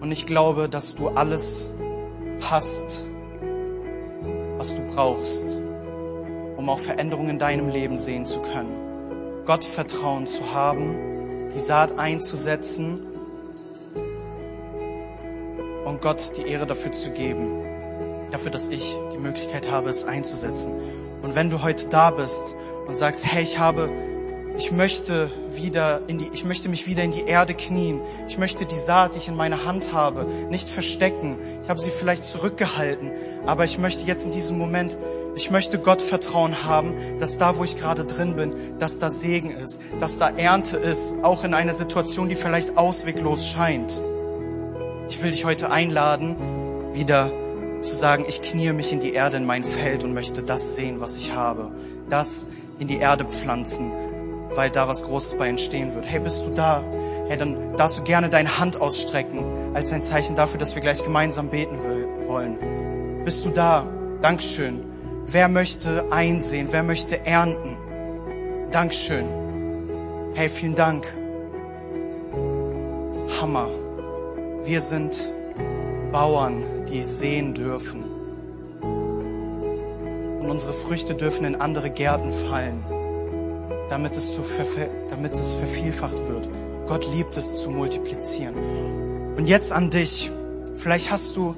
Und 0.00 0.10
ich 0.10 0.26
glaube, 0.26 0.68
dass 0.68 0.94
du 0.94 1.08
alles 1.08 1.70
hast, 2.50 3.04
was 4.58 4.74
du 4.74 4.82
brauchst, 4.94 5.58
um 6.56 6.68
auch 6.68 6.78
Veränderungen 6.78 7.30
in 7.30 7.38
deinem 7.38 7.68
Leben 7.68 7.98
sehen 7.98 8.26
zu 8.26 8.40
können. 8.40 8.76
Gott 9.44 9.64
Vertrauen 9.64 10.26
zu 10.26 10.54
haben, 10.54 11.50
die 11.54 11.58
Saat 11.58 11.98
einzusetzen 11.98 13.00
und 15.84 16.00
Gott 16.00 16.36
die 16.36 16.48
Ehre 16.48 16.66
dafür 16.66 16.92
zu 16.92 17.10
geben, 17.10 17.64
dafür, 18.30 18.50
dass 18.50 18.68
ich 18.68 18.96
die 19.12 19.18
Möglichkeit 19.18 19.70
habe, 19.70 19.90
es 19.90 20.04
einzusetzen. 20.04 20.74
Und 21.22 21.34
wenn 21.34 21.50
du 21.50 21.62
heute 21.62 21.88
da 21.88 22.10
bist 22.10 22.54
und 22.86 22.94
sagst, 22.94 23.26
hey, 23.26 23.42
ich 23.42 23.58
habe, 23.58 23.90
ich 24.62 24.70
möchte 24.70 25.28
wieder 25.56 26.02
in 26.06 26.18
die, 26.18 26.30
ich 26.32 26.44
möchte 26.44 26.68
mich 26.68 26.86
wieder 26.86 27.02
in 27.02 27.10
die 27.10 27.24
Erde 27.24 27.52
knien. 27.52 28.00
Ich 28.28 28.38
möchte 28.38 28.64
die 28.64 28.76
Saat, 28.76 29.14
die 29.14 29.18
ich 29.18 29.26
in 29.26 29.34
meiner 29.34 29.64
Hand 29.64 29.92
habe, 29.92 30.24
nicht 30.50 30.70
verstecken. 30.70 31.36
Ich 31.64 31.68
habe 31.68 31.80
sie 31.80 31.90
vielleicht 31.90 32.24
zurückgehalten, 32.24 33.10
aber 33.44 33.64
ich 33.64 33.78
möchte 33.78 34.06
jetzt 34.06 34.24
in 34.24 34.30
diesem 34.30 34.58
Moment 34.58 34.98
ich 35.34 35.50
möchte 35.50 35.78
Gott 35.78 36.02
Vertrauen 36.02 36.64
haben, 36.64 36.94
dass 37.18 37.38
da, 37.38 37.56
wo 37.56 37.64
ich 37.64 37.78
gerade 37.78 38.04
drin 38.04 38.36
bin, 38.36 38.54
dass 38.78 38.98
da 38.98 39.08
Segen 39.08 39.50
ist, 39.50 39.80
dass 39.98 40.18
da 40.18 40.28
Ernte 40.28 40.76
ist, 40.76 41.24
auch 41.24 41.42
in 41.42 41.54
einer 41.54 41.72
Situation, 41.72 42.28
die 42.28 42.34
vielleicht 42.34 42.76
ausweglos 42.76 43.46
scheint. 43.46 43.98
Ich 45.08 45.22
will 45.22 45.30
dich 45.30 45.46
heute 45.46 45.70
einladen, 45.70 46.36
wieder 46.92 47.32
zu 47.80 47.96
sagen, 47.96 48.26
ich 48.28 48.42
kniee 48.42 48.74
mich 48.74 48.92
in 48.92 49.00
die 49.00 49.14
Erde 49.14 49.38
in 49.38 49.46
mein 49.46 49.64
Feld 49.64 50.04
und 50.04 50.12
möchte 50.12 50.42
das 50.42 50.76
sehen, 50.76 51.00
was 51.00 51.16
ich 51.16 51.32
habe. 51.32 51.72
Das 52.10 52.48
in 52.78 52.88
die 52.88 52.98
Erde 52.98 53.24
pflanzen, 53.24 53.92
weil 54.54 54.70
da 54.70 54.88
was 54.88 55.02
Großes 55.04 55.38
bei 55.38 55.48
entstehen 55.48 55.94
wird. 55.94 56.06
Hey, 56.06 56.20
bist 56.20 56.46
du 56.46 56.50
da? 56.54 56.84
Hey, 57.28 57.36
dann 57.36 57.76
darfst 57.76 57.98
du 57.98 58.02
gerne 58.02 58.28
deine 58.28 58.58
Hand 58.58 58.80
ausstrecken 58.80 59.40
als 59.74 59.92
ein 59.92 60.02
Zeichen 60.02 60.36
dafür, 60.36 60.58
dass 60.58 60.74
wir 60.74 60.82
gleich 60.82 61.02
gemeinsam 61.02 61.48
beten 61.48 61.78
wollen. 62.26 63.22
Bist 63.24 63.44
du 63.44 63.50
da? 63.50 63.86
Dankeschön. 64.20 64.84
Wer 65.26 65.48
möchte 65.48 66.04
einsehen? 66.10 66.68
Wer 66.70 66.82
möchte 66.82 67.24
ernten? 67.24 67.76
Dankeschön. 68.70 69.24
Hey, 70.34 70.48
vielen 70.48 70.74
Dank. 70.74 71.06
Hammer. 73.40 73.68
Wir 74.64 74.80
sind 74.80 75.30
Bauern, 76.12 76.62
die 76.88 77.02
sehen 77.02 77.54
dürfen. 77.54 78.04
Und 80.40 80.50
unsere 80.50 80.72
Früchte 80.72 81.14
dürfen 81.14 81.46
in 81.46 81.54
andere 81.54 81.90
Gärten 81.90 82.32
fallen, 82.32 82.84
damit 83.92 84.16
es, 84.16 84.32
zu 84.32 84.42
damit 85.10 85.34
es 85.34 85.52
vervielfacht 85.52 86.16
wird. 86.26 86.48
Gott 86.86 87.06
liebt 87.12 87.36
es 87.36 87.56
zu 87.56 87.68
multiplizieren. 87.68 88.54
Und 89.36 89.46
jetzt 89.46 89.70
an 89.70 89.90
dich. 89.90 90.30
Vielleicht 90.76 91.12
hast 91.12 91.36
du 91.36 91.54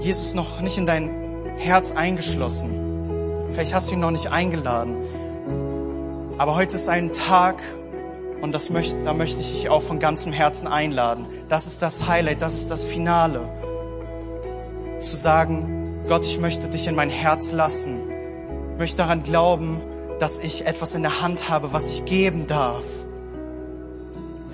Jesus 0.00 0.34
noch 0.34 0.60
nicht 0.60 0.76
in 0.76 0.86
dein 0.86 1.10
Herz 1.56 1.92
eingeschlossen. 1.92 3.30
Vielleicht 3.52 3.72
hast 3.74 3.90
du 3.90 3.94
ihn 3.94 4.00
noch 4.00 4.10
nicht 4.10 4.32
eingeladen. 4.32 4.96
Aber 6.36 6.56
heute 6.56 6.74
ist 6.74 6.88
ein 6.88 7.12
Tag, 7.12 7.62
und 8.42 8.50
das 8.50 8.70
möchte, 8.70 9.00
da 9.04 9.14
möchte 9.14 9.40
ich 9.40 9.52
dich 9.52 9.68
auch 9.70 9.82
von 9.82 10.00
ganzem 10.00 10.32
Herzen 10.32 10.66
einladen. 10.66 11.26
Das 11.48 11.68
ist 11.68 11.80
das 11.80 12.08
Highlight, 12.08 12.42
das 12.42 12.54
ist 12.54 12.72
das 12.72 12.82
Finale. 12.82 13.48
Zu 15.00 15.14
sagen, 15.14 16.02
Gott, 16.08 16.24
ich 16.26 16.40
möchte 16.40 16.68
dich 16.68 16.88
in 16.88 16.96
mein 16.96 17.10
Herz 17.10 17.52
lassen. 17.52 18.02
Ich 18.72 18.78
möchte 18.80 18.96
daran 18.96 19.22
glauben, 19.22 19.80
dass 20.24 20.38
ich 20.38 20.66
etwas 20.66 20.94
in 20.94 21.02
der 21.02 21.20
Hand 21.20 21.50
habe, 21.50 21.74
was 21.74 21.92
ich 21.92 22.06
geben 22.06 22.46
darf. 22.46 22.82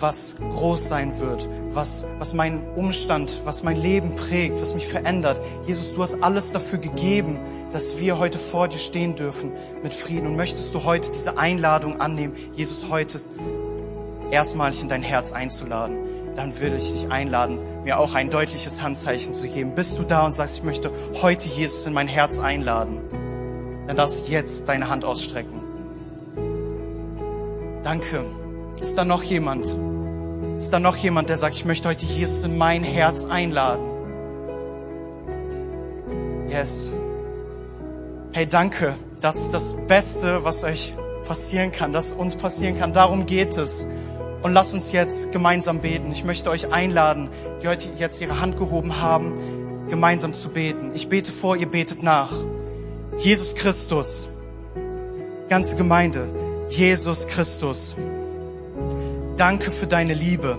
Was 0.00 0.34
groß 0.34 0.88
sein 0.88 1.20
wird, 1.20 1.48
was, 1.72 2.08
was 2.18 2.34
mein 2.34 2.60
Umstand, 2.74 3.42
was 3.44 3.62
mein 3.62 3.76
Leben 3.76 4.16
prägt, 4.16 4.60
was 4.60 4.74
mich 4.74 4.88
verändert. 4.88 5.40
Jesus, 5.68 5.92
du 5.92 6.02
hast 6.02 6.24
alles 6.24 6.50
dafür 6.50 6.80
gegeben, 6.80 7.38
dass 7.72 8.00
wir 8.00 8.18
heute 8.18 8.36
vor 8.36 8.66
dir 8.66 8.80
stehen 8.80 9.14
dürfen 9.14 9.52
mit 9.80 9.94
Frieden. 9.94 10.26
Und 10.26 10.34
möchtest 10.34 10.74
du 10.74 10.82
heute 10.82 11.12
diese 11.12 11.38
Einladung 11.38 12.00
annehmen, 12.00 12.32
Jesus 12.52 12.90
heute 12.90 13.20
erstmalig 14.32 14.82
in 14.82 14.88
dein 14.88 15.04
Herz 15.04 15.30
einzuladen, 15.30 15.98
dann 16.34 16.58
würde 16.58 16.78
ich 16.78 16.94
dich 16.94 17.12
einladen, 17.12 17.60
mir 17.84 18.00
auch 18.00 18.14
ein 18.14 18.28
deutliches 18.28 18.82
Handzeichen 18.82 19.34
zu 19.34 19.46
geben. 19.46 19.76
Bist 19.76 20.00
du 20.00 20.02
da 20.02 20.26
und 20.26 20.32
sagst, 20.32 20.56
ich 20.56 20.64
möchte 20.64 20.90
heute 21.22 21.48
Jesus 21.48 21.86
in 21.86 21.92
mein 21.92 22.08
Herz 22.08 22.40
einladen, 22.40 23.02
dann 23.86 23.96
darfst 23.96 24.26
du 24.26 24.32
jetzt 24.32 24.68
deine 24.68 24.88
Hand 24.88 25.04
ausstrecken. 25.04 25.59
Danke. 27.82 28.24
Ist 28.80 28.96
da 28.96 29.04
noch 29.04 29.22
jemand? 29.22 29.76
Ist 30.58 30.70
da 30.72 30.78
noch 30.78 30.96
jemand, 30.96 31.28
der 31.28 31.36
sagt, 31.36 31.54
ich 31.54 31.64
möchte 31.64 31.88
heute 31.88 32.04
Jesus 32.04 32.44
in 32.44 32.58
mein 32.58 32.84
Herz 32.84 33.24
einladen? 33.24 33.84
Yes. 36.48 36.92
Hey, 38.32 38.46
danke. 38.46 38.94
Das 39.20 39.36
ist 39.36 39.54
das 39.54 39.74
Beste, 39.86 40.44
was 40.44 40.64
euch 40.64 40.94
passieren 41.26 41.72
kann, 41.72 41.92
das 41.92 42.12
uns 42.12 42.36
passieren 42.36 42.78
kann. 42.78 42.92
Darum 42.92 43.24
geht 43.26 43.56
es. 43.56 43.86
Und 44.42 44.52
lasst 44.52 44.74
uns 44.74 44.92
jetzt 44.92 45.32
gemeinsam 45.32 45.80
beten. 45.80 46.12
Ich 46.12 46.24
möchte 46.24 46.50
euch 46.50 46.72
einladen, 46.72 47.28
die 47.62 47.68
heute 47.68 47.88
jetzt 47.96 48.20
ihre 48.20 48.40
Hand 48.40 48.56
gehoben 48.56 49.00
haben, 49.00 49.34
gemeinsam 49.88 50.34
zu 50.34 50.50
beten. 50.50 50.92
Ich 50.94 51.08
bete 51.08 51.30
vor, 51.30 51.56
ihr 51.56 51.68
betet 51.68 52.02
nach. 52.02 52.32
Jesus 53.18 53.54
Christus, 53.54 54.28
ganze 55.48 55.76
Gemeinde, 55.76 56.30
Jesus 56.70 57.26
Christus, 57.26 57.96
danke 59.36 59.72
für 59.72 59.88
deine 59.88 60.14
Liebe. 60.14 60.56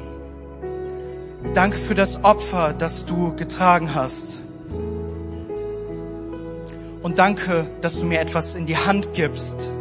Danke 1.53 1.77
für 1.77 1.95
das 1.95 2.25
Opfer, 2.25 2.73
das 2.73 3.05
du 3.05 3.33
getragen 3.37 3.95
hast. 3.95 4.41
Und 7.01 7.17
danke, 7.17 7.65
dass 7.79 8.01
du 8.01 8.05
mir 8.05 8.19
etwas 8.19 8.55
in 8.55 8.65
die 8.65 8.75
Hand 8.75 9.13
gibst, 9.13 9.71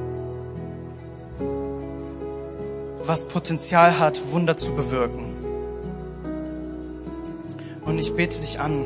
was 3.04 3.24
Potenzial 3.24 3.98
hat, 3.98 4.30
Wunder 4.30 4.56
zu 4.56 4.72
bewirken. 4.76 5.34
Und 7.84 7.98
ich 7.98 8.14
bete 8.14 8.40
dich 8.40 8.60
an, 8.60 8.84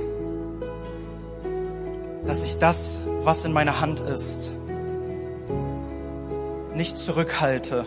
dass 2.26 2.42
ich 2.42 2.56
das, 2.56 3.02
was 3.22 3.44
in 3.44 3.52
meiner 3.52 3.82
Hand 3.82 4.00
ist, 4.00 4.53
nicht 6.74 6.98
zurückhalte, 6.98 7.84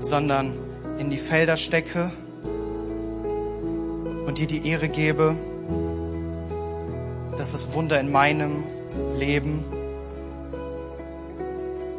sondern 0.00 0.52
in 0.98 1.10
die 1.10 1.16
Felder 1.16 1.56
stecke 1.56 2.10
und 4.26 4.38
dir 4.38 4.46
die 4.46 4.68
Ehre 4.68 4.88
gebe, 4.88 5.36
dass 7.36 7.52
das 7.52 7.74
Wunder 7.74 7.98
in 8.00 8.10
meinem 8.10 8.64
Leben 9.16 9.64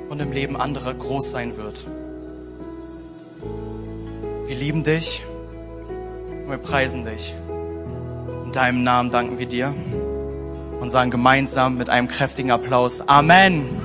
und 0.09 0.19
im 0.21 0.31
Leben 0.31 0.55
anderer 0.55 0.93
groß 0.93 1.31
sein 1.31 1.57
wird. 1.57 1.88
Wir 4.45 4.55
lieben 4.55 4.83
dich 4.83 5.23
und 6.43 6.51
wir 6.51 6.57
preisen 6.57 7.03
dich. 7.05 7.33
In 8.45 8.51
deinem 8.51 8.83
Namen 8.83 9.09
danken 9.09 9.39
wir 9.39 9.47
dir 9.47 9.73
und 10.79 10.89
sagen 10.89 11.12
gemeinsam 11.12 11.77
mit 11.77 11.89
einem 11.89 12.07
kräftigen 12.07 12.51
Applaus 12.51 13.07
Amen. 13.07 13.83